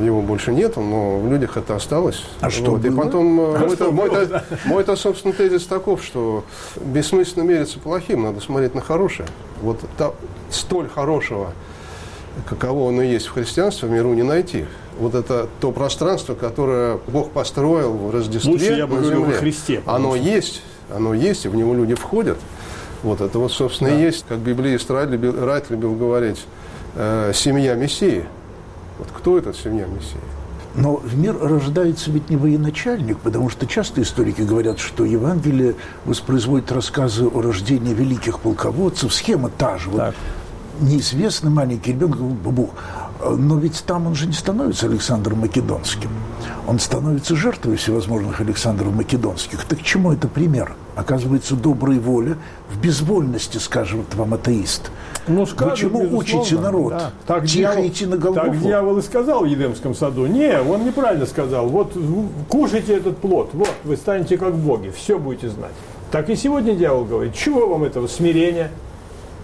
э, 0.00 0.04
его 0.04 0.22
больше 0.22 0.52
нету, 0.52 0.80
но 0.80 1.18
в 1.18 1.28
людях 1.28 1.56
это 1.56 1.74
осталось. 1.74 2.22
А 2.40 2.50
что 2.50 2.76
И 2.76 2.88
было? 2.88 3.02
потом 3.02 3.40
э, 3.40 3.58
мой-то, 3.58 3.90
мой-то- 3.90 4.44
мой-то, 4.66 4.94
собственно, 4.94 5.34
тезис 5.34 5.66
таков, 5.66 6.04
что 6.04 6.44
бессмысленно 6.80 7.42
мериться 7.42 7.80
плохим, 7.80 8.22
надо 8.22 8.40
смотреть 8.40 8.76
на 8.76 8.80
хорошее. 8.80 9.26
Вот 9.60 9.80
та- 9.96 10.12
столь 10.50 10.88
хорошего, 10.88 11.52
каково 12.48 12.90
оно 12.90 13.02
есть 13.02 13.26
в 13.26 13.32
христианстве, 13.32 13.88
в 13.88 13.90
миру 13.90 14.14
не 14.14 14.22
найти. 14.22 14.66
Вот 14.98 15.14
это 15.14 15.48
то 15.60 15.72
пространство, 15.72 16.34
которое 16.34 16.98
Бог 17.08 17.30
построил 17.32 17.92
в 17.94 18.10
Рождестве 18.10 18.52
Лучше 18.52 18.72
я 18.74 18.86
бы 18.86 18.96
на 18.96 19.00
говорил 19.02 19.20
во 19.20 19.26
земле. 19.26 19.38
Христе, 19.38 19.82
Оно 19.86 20.14
что- 20.14 20.24
есть, 20.24 20.62
оно 20.94 21.14
есть, 21.14 21.44
и 21.46 21.48
в 21.48 21.54
него 21.56 21.74
люди 21.74 21.94
входят. 21.94 22.38
Вот 23.02 23.20
это 23.20 23.38
вот, 23.38 23.52
собственно, 23.52 23.88
и 23.88 24.00
есть, 24.00 24.24
как 24.28 24.38
библиист 24.38 24.90
Райт 24.90 25.10
любил, 25.10 25.44
Райт 25.44 25.68
любил 25.70 25.94
говорить, 25.94 26.44
э, 26.94 27.32
семья 27.34 27.74
Мессии. 27.74 28.24
Вот 28.98 29.08
кто 29.14 29.36
эта 29.36 29.52
семья 29.52 29.86
Мессии? 29.86 30.16
Но 30.76 30.96
в 30.96 31.16
мир 31.16 31.36
рождается 31.40 32.10
ведь 32.10 32.30
не 32.30 32.36
военачальник, 32.36 33.18
потому 33.18 33.48
что 33.48 33.66
часто 33.66 34.00
историки 34.02 34.42
говорят, 34.42 34.78
что 34.78 35.04
Евангелие 35.04 35.74
воспроизводит 36.04 36.72
рассказы 36.72 37.26
о 37.26 37.40
рождении 37.42 37.94
великих 37.94 38.40
полководцев. 38.40 39.12
Схема 39.12 39.50
та 39.50 39.76
же. 39.78 39.90
Вот 39.90 40.14
неизвестный 40.80 41.50
маленький 41.50 41.92
ребенок, 41.92 42.18
бабух. 42.20 42.70
Но 43.30 43.58
ведь 43.58 43.84
там 43.86 44.06
он 44.06 44.14
же 44.14 44.26
не 44.26 44.32
становится 44.32 44.86
Александром 44.86 45.40
Македонским. 45.40 46.10
Он 46.66 46.78
становится 46.78 47.34
жертвой 47.36 47.76
всевозможных 47.76 48.40
Александров 48.40 48.94
Македонских. 48.94 49.64
Так 49.64 49.78
к 49.78 49.82
чему 49.82 50.12
это 50.12 50.28
пример? 50.28 50.74
Оказывается, 50.96 51.56
добрая 51.56 51.98
воля 51.98 52.36
в 52.70 52.78
безвольности, 52.78 53.58
скажет 53.58 54.14
вам 54.14 54.34
атеист. 54.34 54.90
Ну, 55.26 55.46
скажут, 55.46 55.74
Почему 55.74 56.02
безусловно, 56.02 56.40
учите 56.40 56.58
народ 56.58 56.92
да. 56.92 57.10
Так 57.26 57.46
тихо 57.46 57.72
дьявол- 57.72 57.88
идти 57.88 58.06
на 58.06 58.16
Голгофу? 58.16 58.46
Так 58.46 58.60
дьявол 58.60 58.98
и 58.98 59.02
сказал 59.02 59.42
в 59.42 59.46
Едемском 59.46 59.94
саду. 59.94 60.26
Не, 60.26 60.60
он 60.60 60.84
неправильно 60.84 61.26
сказал. 61.26 61.68
Вот 61.68 61.96
кушайте 62.48 62.94
этот 62.94 63.18
плод, 63.18 63.50
вот, 63.54 63.72
вы 63.84 63.96
станете 63.96 64.36
как 64.38 64.54
боги, 64.54 64.92
все 64.94 65.18
будете 65.18 65.48
знать. 65.48 65.72
Так 66.10 66.30
и 66.30 66.36
сегодня 66.36 66.74
дьявол 66.74 67.04
говорит, 67.06 67.34
чего 67.34 67.66
вам 67.66 67.84
этого 67.84 68.06
смирения? 68.06 68.70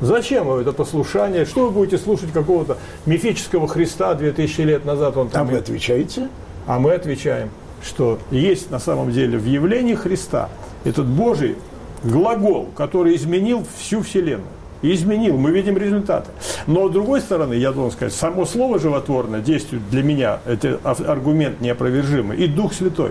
Зачем 0.01 0.47
вам 0.47 0.59
это 0.61 0.73
послушание? 0.73 1.45
Что 1.45 1.67
вы 1.67 1.73
будете 1.73 1.99
слушать 1.99 2.33
какого-то 2.33 2.79
мифического 3.07 3.69
Христа 3.69 4.15
2000 4.15 4.61
лет 4.63 4.85
назад? 4.85 5.17
Он 5.17 5.27
А 5.29 5.31
там 5.31 5.47
вы 5.47 5.57
отвечаете? 5.57 6.29
а 6.67 6.79
мы 6.79 6.93
отвечаем, 6.93 7.51
что 7.83 8.19
есть 8.31 8.71
на 8.71 8.79
самом 8.79 9.11
деле 9.11 9.39
в 9.39 9.45
явлении 9.45 9.95
Христа 9.95 10.49
этот 10.85 11.07
Божий 11.07 11.57
глагол, 12.05 12.69
который 12.77 13.17
изменил 13.17 13.67
всю 13.79 14.03
Вселенную. 14.03 14.47
И 14.83 14.95
изменил, 14.95 15.37
мы 15.37 15.51
видим 15.51 15.77
результаты. 15.77 16.31
Но 16.67 16.89
с 16.89 16.93
другой 16.93 17.21
стороны, 17.21 17.53
я 17.53 17.71
должен 17.73 17.93
сказать, 17.93 18.15
само 18.15 18.47
слово 18.47 18.79
животворное 18.79 19.41
действует 19.41 19.91
для 19.91 20.03
меня, 20.03 20.39
это 20.47 20.81
аргумент 20.85 21.61
неопровержимый, 21.61 22.39
и 22.39 22.47
Дух 22.47 22.73
Святой. 22.73 23.11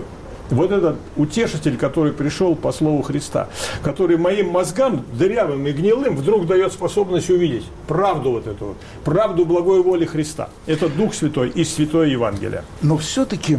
Вот 0.50 0.72
этот 0.72 0.96
утешитель, 1.16 1.76
который 1.76 2.12
пришел 2.12 2.56
по 2.56 2.72
слову 2.72 3.02
Христа, 3.02 3.48
который 3.82 4.16
моим 4.16 4.50
мозгам, 4.50 5.04
дырявым 5.12 5.66
и 5.66 5.72
гнилым, 5.72 6.16
вдруг 6.16 6.46
дает 6.46 6.72
способность 6.72 7.30
увидеть 7.30 7.64
правду 7.86 8.32
вот 8.32 8.46
эту 8.46 8.76
правду 9.04 9.44
благой 9.44 9.82
воли 9.82 10.04
Христа. 10.06 10.48
Это 10.66 10.88
Дух 10.88 11.14
Святой 11.14 11.50
и 11.50 11.64
Святое 11.64 12.08
Евангелие. 12.08 12.64
Но 12.82 12.96
все-таки, 12.96 13.58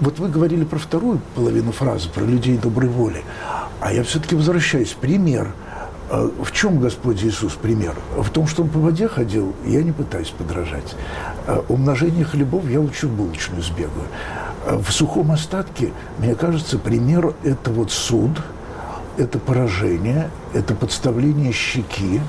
вот 0.00 0.18
вы 0.18 0.28
говорили 0.28 0.64
про 0.64 0.78
вторую 0.78 1.20
половину 1.34 1.72
фразы, 1.72 2.08
про 2.08 2.22
людей 2.22 2.56
доброй 2.58 2.88
воли. 2.88 3.22
А 3.80 3.92
я 3.92 4.04
все-таки 4.04 4.36
возвращаюсь. 4.36 4.96
Пример. 5.00 5.52
Э, 6.10 6.28
В 6.42 6.52
чем 6.52 6.78
Господь 6.78 7.22
Иисус 7.24 7.54
пример? 7.54 7.96
В 8.16 8.30
том, 8.30 8.46
что 8.46 8.62
Он 8.62 8.68
по 8.68 8.78
воде 8.78 9.08
ходил, 9.08 9.52
я 9.66 9.82
не 9.82 9.90
пытаюсь 9.90 10.28
подражать. 10.30 10.94
Э, 11.48 11.60
Умножение 11.68 12.24
хлебов 12.24 12.68
я 12.70 12.78
лучше 12.80 13.08
булочную 13.08 13.62
сбегаю. 13.62 14.06
В 14.66 14.90
сухом 14.92 15.32
остатке, 15.32 15.92
мне 16.18 16.34
кажется, 16.34 16.78
пример– 16.78 17.34
это 17.42 17.70
вот 17.70 17.90
суд, 17.90 18.30
это 19.16 19.38
поражение, 19.38 20.30
это 20.54 20.74
подставление 20.74 21.52
щеки. 21.52 22.20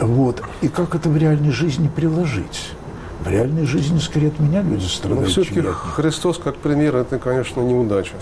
Вот. 0.00 0.42
И 0.60 0.68
как 0.68 0.94
это 0.94 1.08
в 1.08 1.16
реальной 1.16 1.50
жизни 1.50 1.88
приложить? 1.88 2.72
В 3.20 3.28
реальной 3.28 3.66
жизни, 3.66 3.98
скорее, 3.98 4.28
от 4.28 4.38
меня 4.38 4.62
люди 4.62 4.82
Но 4.82 4.88
страдают, 4.88 5.30
все-таки 5.30 5.60
от 5.60 5.66
них. 5.66 5.92
Христос 5.96 6.38
как 6.38 6.56
пример, 6.56 6.96
это, 6.96 7.18
конечно, 7.18 7.60
неудача. 7.60 8.14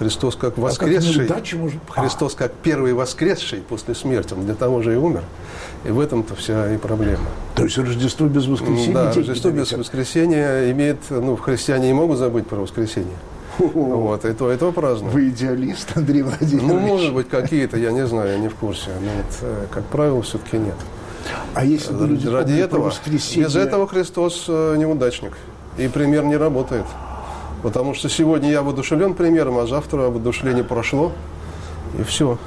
Христос 0.00 0.34
как 0.34 0.52
А 0.52 0.54
как 0.54 0.58
воскресший, 0.58 1.28
может- 1.58 1.78
А. 1.94 2.00
Христос 2.00 2.34
как 2.34 2.52
первый 2.52 2.94
воскресший 2.94 3.58
после 3.60 3.94
смерти, 3.94 4.32
он 4.32 4.46
для 4.46 4.54
того 4.54 4.80
же 4.80 4.94
и 4.94 4.96
умер. 4.96 5.22
И 5.84 5.90
в 5.90 6.00
этом-то 6.00 6.34
вся 6.34 6.72
и 6.72 6.78
проблема. 6.78 7.26
То 7.54 7.64
есть 7.64 7.76
Рождество 7.76 8.26
без 8.26 8.46
воскресенья 8.46 8.94
да, 8.94 9.12
Рождество 9.12 9.50
без 9.50 9.70
воскресения 9.72 10.72
имеет, 10.72 10.96
ну, 11.10 11.36
христиане 11.36 11.88
не 11.88 11.92
могут 11.92 12.16
забыть 12.16 12.46
про 12.46 12.56
воскресенье. 12.56 13.14
Вот, 13.58 14.24
и 14.24 14.32
то, 14.32 14.50
и 14.50 14.56
то 14.56 14.72
празднуют. 14.72 15.12
Вы 15.12 15.28
идеалист, 15.28 15.94
Андрей 15.94 16.22
Владимирович. 16.22 16.62
Ну, 16.62 16.78
может 16.78 17.12
быть, 17.12 17.28
какие-то, 17.28 17.76
я 17.76 17.90
не 17.90 18.06
знаю, 18.06 18.30
я 18.30 18.38
не 18.38 18.48
в 18.48 18.54
курсе. 18.54 18.88
Но 19.02 19.10
вот, 19.10 19.36
э, 19.42 19.66
как 19.70 19.84
правило, 19.84 20.22
все-таки 20.22 20.56
нет. 20.56 20.76
А 21.52 21.62
если 21.62 21.92
бы 21.92 22.06
люди 22.06 22.26
Ради 22.26 22.54
этого, 22.54 22.84
воскресенье, 22.86 23.44
без 23.44 23.54
этого 23.56 23.86
Христос 23.86 24.46
э, 24.48 24.76
неудачник. 24.78 25.36
И 25.76 25.88
пример 25.88 26.24
не 26.24 26.38
работает. 26.38 26.86
Потому 27.62 27.94
что 27.94 28.08
сегодня 28.08 28.50
я 28.50 28.62
воодушевлен 28.62 29.14
примером, 29.14 29.58
а 29.58 29.66
завтра 29.66 29.98
воодушевление 30.08 30.64
прошло. 30.64 31.12
И 31.98 32.02
все. 32.02 32.38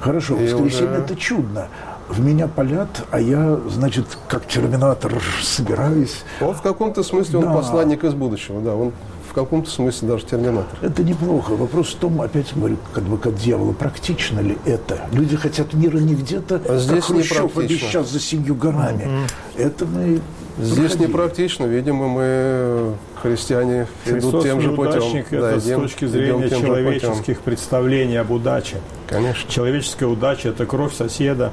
Хорошо, 0.00 0.34
И 0.36 0.44
воскресенье 0.44 0.90
уже- 0.92 1.00
это 1.02 1.16
чудно. 1.16 1.68
В 2.08 2.20
меня 2.20 2.46
палят, 2.48 3.04
а 3.10 3.20
я, 3.20 3.58
значит, 3.68 4.06
как 4.28 4.46
терминатор 4.46 5.20
собираюсь. 5.42 6.22
Он 6.40 6.54
в 6.54 6.62
каком-то 6.62 7.02
смысле, 7.02 7.38
он 7.40 7.44
Да. 7.46 7.52
посланник 7.54 8.04
из 8.04 8.14
будущего, 8.14 8.60
да. 8.60 8.74
Он 8.74 8.92
в 9.28 9.32
каком-то 9.34 9.68
смысле 9.68 10.08
даже 10.08 10.24
терминатор. 10.24 10.78
Это 10.82 11.02
неплохо. 11.02 11.56
Вопрос 11.56 11.88
в 11.88 11.96
том, 11.96 12.20
опять 12.22 12.54
говорю, 12.54 12.76
как 12.92 13.02
адвокат 13.02 13.34
дьявола, 13.34 13.72
практично 13.72 14.40
ли 14.40 14.56
это? 14.64 15.00
Люди 15.12 15.36
хотят 15.36 15.74
мира 15.74 15.98
не 15.98 16.14
где-то, 16.14 16.62
А 16.68 16.78
здесь 16.78 17.04
как 17.04 17.16
Хрущев 17.16 17.42
непрактично. 17.44 17.62
обещал 17.86 18.04
за 18.04 18.20
семью 18.20 18.54
горами. 18.54 19.08
Это 19.56 19.84
мы 19.84 20.20
Здесь 20.58 20.76
проходили. 20.92 21.08
непрактично. 21.08 21.64
Видимо, 21.66 22.06
мы, 22.08 22.92
христиане, 23.26 23.86
идут 24.04 24.22
Христос 24.22 24.44
тем 24.44 24.60
же 24.60 24.70
путем. 24.72 25.24
Да, 25.30 25.50
это 25.50 25.58
идем- 25.58 25.78
с 25.78 25.82
точки 25.82 26.04
зрения 26.06 26.48
человеческих 26.48 27.40
представлений 27.40 28.16
об 28.16 28.30
удаче. 28.30 28.76
Конечно. 29.08 29.50
Человеческая 29.50 30.06
удача– 30.06 30.48
это 30.50 30.66
кровь 30.66 30.94
соседа. 30.94 31.52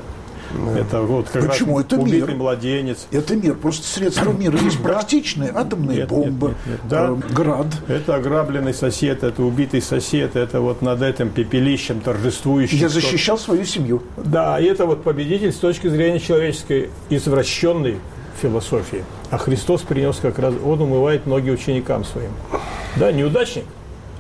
Это 0.78 1.02
вот 1.02 1.30
как 1.30 1.48
Почему? 1.50 1.78
раз 1.78 1.86
Это 1.86 1.96
убитый 1.98 2.28
мир. 2.28 2.36
младенец. 2.36 3.08
Это 3.12 3.36
мир, 3.36 3.56
просто 3.56 3.88
средства 3.88 4.32
мира 4.38 4.56
есть 4.60 4.80
практичные, 4.84 5.50
атомные 5.50 5.98
Нет, 6.00 6.10
бомбы, 6.10 6.50
нет, 6.50 6.58
нет, 6.68 6.80
нет. 6.84 6.90
Да. 6.90 7.08
э, 7.10 7.34
град. 7.34 7.66
Это 7.88 8.16
ограбленный 8.16 8.74
сосед, 8.76 9.24
это 9.24 9.42
убитый 9.42 9.82
сосед, 9.82 10.36
это 10.36 10.62
вот 10.62 10.84
над 10.84 11.02
этим 11.02 11.30
пепелищем 11.30 12.02
торжествующий. 12.02 12.78
Я 12.78 12.90
защищал 12.90 13.40
свою 13.40 13.66
семью. 13.66 14.04
Да, 14.16 14.60
и 14.60 14.66
это 14.66 14.86
вот 14.86 15.04
победитель 15.04 15.52
с 15.52 15.58
точки 15.58 15.88
зрения 15.88 16.20
человеческой 16.20 16.90
извращенной 17.10 17.98
философии. 18.42 19.04
А 19.32 19.38
Христос 19.38 19.82
принес 19.82 20.18
как 20.18 20.40
раз, 20.40 20.54
он 20.64 20.82
умывает 20.82 21.26
ноги 21.26 21.50
ученикам 21.50 22.04
своим. 22.04 22.32
Да, 22.96 23.12
неудачник. 23.12 23.66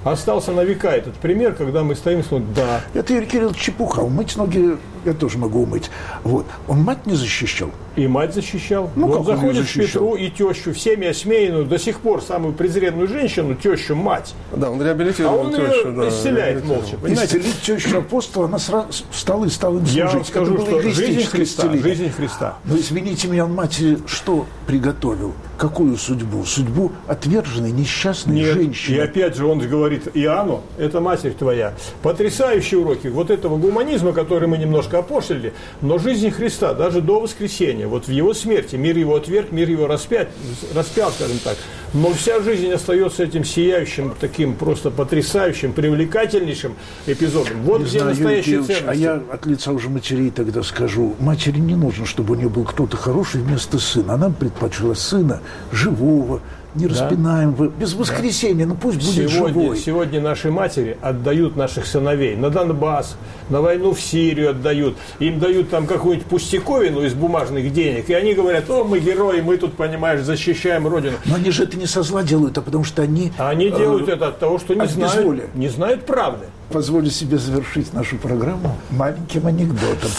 Остался 0.04 0.52
на 0.52 0.62
века 0.62 0.89
этот 0.89 1.13
пример, 1.15 1.54
когда 1.54 1.84
мы 1.84 1.95
стоим 1.95 2.19
и 2.19 2.23
смотрим, 2.23 2.54
да, 2.54 2.82
Это, 2.93 3.13
Юрий 3.13 3.26
Кириллович, 3.26 3.58
чепуха. 3.58 4.02
Умыть 4.02 4.36
ноги 4.36 4.78
я 5.05 5.13
тоже 5.13 5.37
могу 5.37 5.63
умыть. 5.63 5.89
Вот. 6.23 6.45
Он 6.67 6.81
мать 6.81 7.05
не 7.05 7.15
защищал. 7.15 7.69
И 7.95 8.07
мать 8.07 8.33
защищал. 8.33 8.89
Ну, 8.95 9.05
он 9.07 9.11
как 9.11 9.19
он 9.19 9.25
заходит 9.25 9.55
её 9.55 9.65
в 9.65 9.73
Петру 9.91 10.15
и 10.15 10.29
тещу, 10.29 10.73
всеми 10.73 11.07
осмеянную, 11.07 11.65
до 11.65 11.77
сих 11.77 11.99
пор 11.99 12.21
самую 12.21 12.53
презренную 12.53 13.07
женщину, 13.07 13.55
тещу, 13.55 13.95
мать. 13.95 14.33
Да, 14.55 14.71
он 14.71 14.81
А 14.81 14.83
реабилитировал 14.83 15.39
он 15.41 15.51
тещу. 15.51 15.89
ее 15.89 15.91
да, 15.91 16.09
исцеляет 16.09 16.65
молча. 16.65 16.97
Понимаете? 17.01 17.37
Исцелить 17.37 17.61
тещу 17.61 17.97
апостола, 17.99 18.45
она 18.45 18.57
сразу 18.59 18.87
встала 19.11 19.45
и 19.45 19.49
стала 19.49 19.77
им 19.77 19.83
Я 19.85 20.07
вам 20.07 20.25
скажу, 20.25 20.57
что 20.57 20.81
жизнь 20.81 21.23
Христа, 21.25 21.63
исцеление. 21.67 21.83
жизнь 21.83 22.09
Христа. 22.11 22.57
Но 22.65 22.77
извините 22.77 23.27
меня, 23.27 23.45
он 23.45 23.53
матери 23.53 23.99
что 24.07 24.45
приготовил? 24.65 25.33
Какую 25.57 25.95
судьбу? 25.97 26.43
Судьбу 26.45 26.91
отверженной, 27.07 27.71
несчастной 27.71 28.35
Нет. 28.37 28.53
женщины. 28.53 28.95
И 28.95 28.99
опять 28.99 29.35
же 29.35 29.45
он 29.45 29.59
говорит, 29.59 30.07
Иоанну, 30.13 30.61
это 30.77 30.99
матерь 30.99 31.33
твоя. 31.33 31.73
Потрясающие 32.01 32.79
уроки 32.79 33.07
вот 33.07 33.29
этого 33.29 33.57
гуманизма, 33.57 34.13
который 34.13 34.47
мы 34.47 34.57
немножко 34.57 34.92
опошлили, 34.99 35.53
но 35.82 35.97
жизни 35.97 36.29
Христа, 36.29 36.73
даже 36.73 37.01
до 37.01 37.19
воскресения, 37.19 37.88
вот 37.88 38.08
в 38.08 38.12
его 38.12 38.34
смерти, 38.34 38.75
мир 38.75 38.97
его 38.97 39.15
отверг, 39.15 39.51
мир 39.51 39.69
его 39.69 39.88
распят, 39.88 40.29
распял, 40.73 41.12
скажем 41.12 41.38
так, 41.43 41.58
но 41.93 42.12
вся 42.13 42.39
жизнь 42.41 42.71
остается 42.71 43.23
этим 43.23 43.43
сияющим, 43.43 44.13
таким 44.19 44.56
просто 44.56 44.89
потрясающим, 44.91 45.73
привлекательнейшим 45.73 46.75
эпизодом. 47.08 47.62
Вот 47.63 47.79
Не 47.82 47.86
где 47.86 47.99
знаю, 47.99 48.12
Юрий 48.15 48.23
настоящие 48.23 48.43
Кириллович, 48.63 48.77
ценности. 48.77 49.03
а 49.03 49.12
я 49.13 49.21
от 49.32 49.45
лица 49.45 49.71
уже 49.71 49.89
матерей 49.89 50.32
тогда 50.32 50.63
скажу. 50.63 51.15
Матери 51.19 51.60
не 51.60 51.75
нужно, 51.75 52.06
чтобы 52.06 52.34
у 52.34 52.36
нее 52.36 52.49
был 52.49 52.63
кто-то 52.63 52.97
хороший 52.97 53.41
вместо 53.41 53.79
сына. 53.79 54.13
Она 54.13 54.29
предпочла 54.29 54.95
сына 54.95 55.41
живого, 55.71 56.41
нераспинаемого, 56.75 57.69
без 57.69 57.93
воскресения. 57.93 58.65
Ну 58.65 58.75
пусть 58.75 58.97
будет 58.97 59.29
Сегодня, 59.31 59.62
живой. 59.63 59.77
сегодня 59.77 60.21
наши 60.21 60.51
матери 60.51 60.97
отдают 61.01 61.55
наших 61.55 61.86
сыновей 61.86 62.36
на 62.36 62.49
Донбасс, 62.49 63.15
на 63.49 63.62
войну 63.62 63.93
в 63.93 64.01
Сирию 64.01 64.51
отдают. 64.51 64.97
Им 65.19 65.39
дают 65.39 65.69
там 65.69 65.88
какую-нибудь 65.88 66.27
пустяковину 66.27 67.03
из 67.03 67.13
бумажных 67.13 67.71
денег. 67.73 68.09
И 68.09 68.13
они 68.13 68.33
говорят, 68.33 68.69
о, 68.69 68.83
мы 68.83 68.99
герои, 68.99 69.41
мы 69.41 69.57
тут, 69.57 69.73
понимаешь, 69.73 70.21
защищаем 70.21 70.88
Родину. 70.88 71.17
Но 71.25 71.36
они 71.36 71.51
же 71.51 71.63
это 71.63 71.77
не 71.77 71.86
со 71.86 72.03
зла 72.03 72.23
делают, 72.23 72.57
а 72.57 72.62
потому 72.62 72.83
что 72.83 73.01
они... 73.01 73.31
А 73.38 73.49
они 73.49 73.65
э, 73.65 73.77
делают 73.77 74.09
это 74.09 74.27
от 74.27 74.39
того, 74.39 74.59
что 74.59 74.73
не 74.73 74.88
знают, 74.88 75.15
безволия. 75.15 75.45
не 75.55 75.69
знают 75.69 76.05
правды. 76.05 76.45
Позволю 76.71 77.09
себе 77.09 77.38
завершить 77.38 77.93
нашу 77.93 78.17
программу 78.17 78.75
маленьким 78.89 79.45
анекдотом 79.45 80.09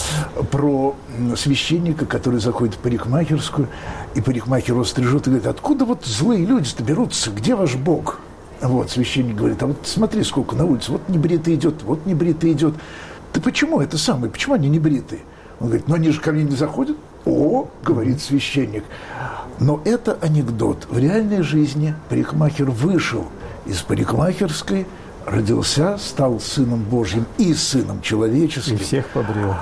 про 0.51 0.95
священника, 1.35 2.05
который 2.05 2.39
заходит 2.39 2.75
в 2.75 2.77
парикмахерскую, 2.77 3.67
и 4.13 4.21
парикмахер 4.21 4.73
его 4.73 4.83
стрижет 4.83 5.27
и 5.27 5.31
говорит, 5.31 5.47
откуда 5.47 5.85
вот 5.85 6.05
злые 6.05 6.44
люди-то 6.45 6.83
берутся, 6.83 7.31
где 7.31 7.55
ваш 7.55 7.75
Бог? 7.75 8.19
Вот, 8.61 8.89
священник 8.89 9.35
говорит, 9.35 9.61
а 9.61 9.67
вот 9.67 9.77
смотри, 9.83 10.23
сколько 10.23 10.55
на 10.55 10.65
улице, 10.65 10.91
вот 10.91 11.07
небритый 11.09 11.55
идет, 11.55 11.83
вот 11.83 12.05
небритый 12.05 12.53
идет. 12.53 12.73
Ты 13.33 13.41
почему 13.41 13.81
это 13.81 13.97
самое, 13.97 14.31
почему 14.31 14.55
они 14.55 14.69
не 14.69 14.79
бритые? 14.79 15.21
Он 15.59 15.67
говорит, 15.67 15.87
ну 15.87 15.95
они 15.95 16.09
же 16.09 16.21
ко 16.21 16.31
мне 16.31 16.43
не 16.43 16.55
заходят. 16.55 16.97
О, 17.25 17.67
говорит 17.83 18.21
священник. 18.21 18.83
Но 19.59 19.81
это 19.83 20.17
анекдот. 20.21 20.87
В 20.89 20.97
реальной 20.97 21.41
жизни 21.41 21.95
парикмахер 22.09 22.69
вышел 22.69 23.25
из 23.65 23.81
парикмахерской, 23.81 24.85
родился, 25.25 25.97
стал 25.97 26.39
сыном 26.39 26.83
Божьим 26.83 27.25
и 27.37 27.53
сыном 27.53 28.01
человеческим, 28.01 29.03
побрил. 29.13 29.55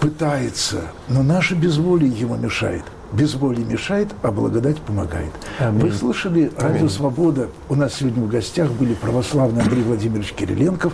пытается, 0.00 0.92
но 1.08 1.22
наше 1.22 1.54
безволие 1.54 2.10
ему 2.10 2.36
мешает. 2.36 2.84
Безволие 3.12 3.64
мешает, 3.64 4.08
а 4.22 4.30
благодать 4.30 4.78
помогает. 4.78 5.30
Вы 5.60 5.92
слышали 5.92 6.50
«Радио 6.56 6.88
Свобода». 6.88 7.48
У 7.68 7.74
нас 7.74 7.94
сегодня 7.94 8.22
в 8.22 8.28
гостях 8.28 8.70
были 8.72 8.94
православный 8.94 9.62
Андрей 9.62 9.82
Владимирович 9.82 10.32
Кириленков, 10.32 10.92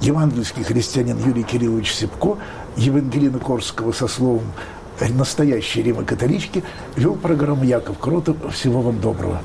евангельский 0.00 0.62
христианин 0.62 1.18
Юрий 1.18 1.42
Кириллович 1.42 1.94
Сипко, 1.94 2.36
Евангелина 2.76 3.38
Корского 3.38 3.92
со 3.92 4.06
словом 4.06 4.44
«Настоящие 5.00 5.84
Рима-католички» 5.84 6.62
вел 6.96 7.14
программу 7.14 7.64
Яков 7.64 7.98
Кротов. 7.98 8.36
Всего 8.52 8.80
вам 8.82 9.00
доброго. 9.00 9.40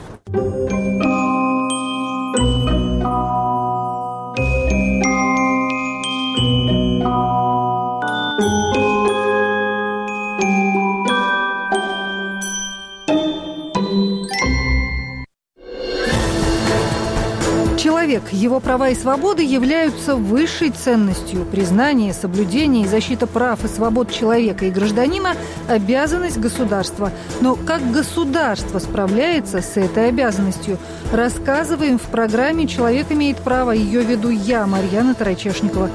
Человек, 18.22 18.34
его 18.34 18.60
права 18.60 18.90
и 18.90 18.96
свободы 18.96 19.44
являются 19.44 20.16
высшей 20.16 20.72
ценностью. 20.72 21.46
Признание, 21.46 22.14
соблюдение 22.14 22.86
и 22.86 22.88
защита 22.88 23.28
прав 23.28 23.64
и 23.64 23.68
свобод 23.68 24.12
человека 24.12 24.66
и 24.66 24.72
гражданина– 24.72 25.36
обязанность 25.70 26.38
государства. 26.38 27.12
Но 27.40 27.56
как 27.56 27.92
государство 27.92 28.80
справляется 28.80 29.62
с 29.62 29.78
этой 29.78 30.10
обязанностью? 30.10 30.78
Рассказываем 31.12 31.98
в 31.98 32.04
программе 32.04 32.68
«Человек 32.68 33.12
имеет 33.12 33.38
право». 33.38 33.72
Ее 33.72 34.04
веду 34.04 34.30
я, 34.30 34.66
Марьяна 34.66 35.14
Тарачешникова. 35.14 35.90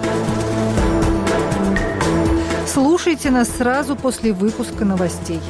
Слушайте 2.66 3.30
нас 3.30 3.48
сразу 3.48 3.96
после 3.96 4.32
выпуска 4.32 4.84
новостей. 4.84 5.40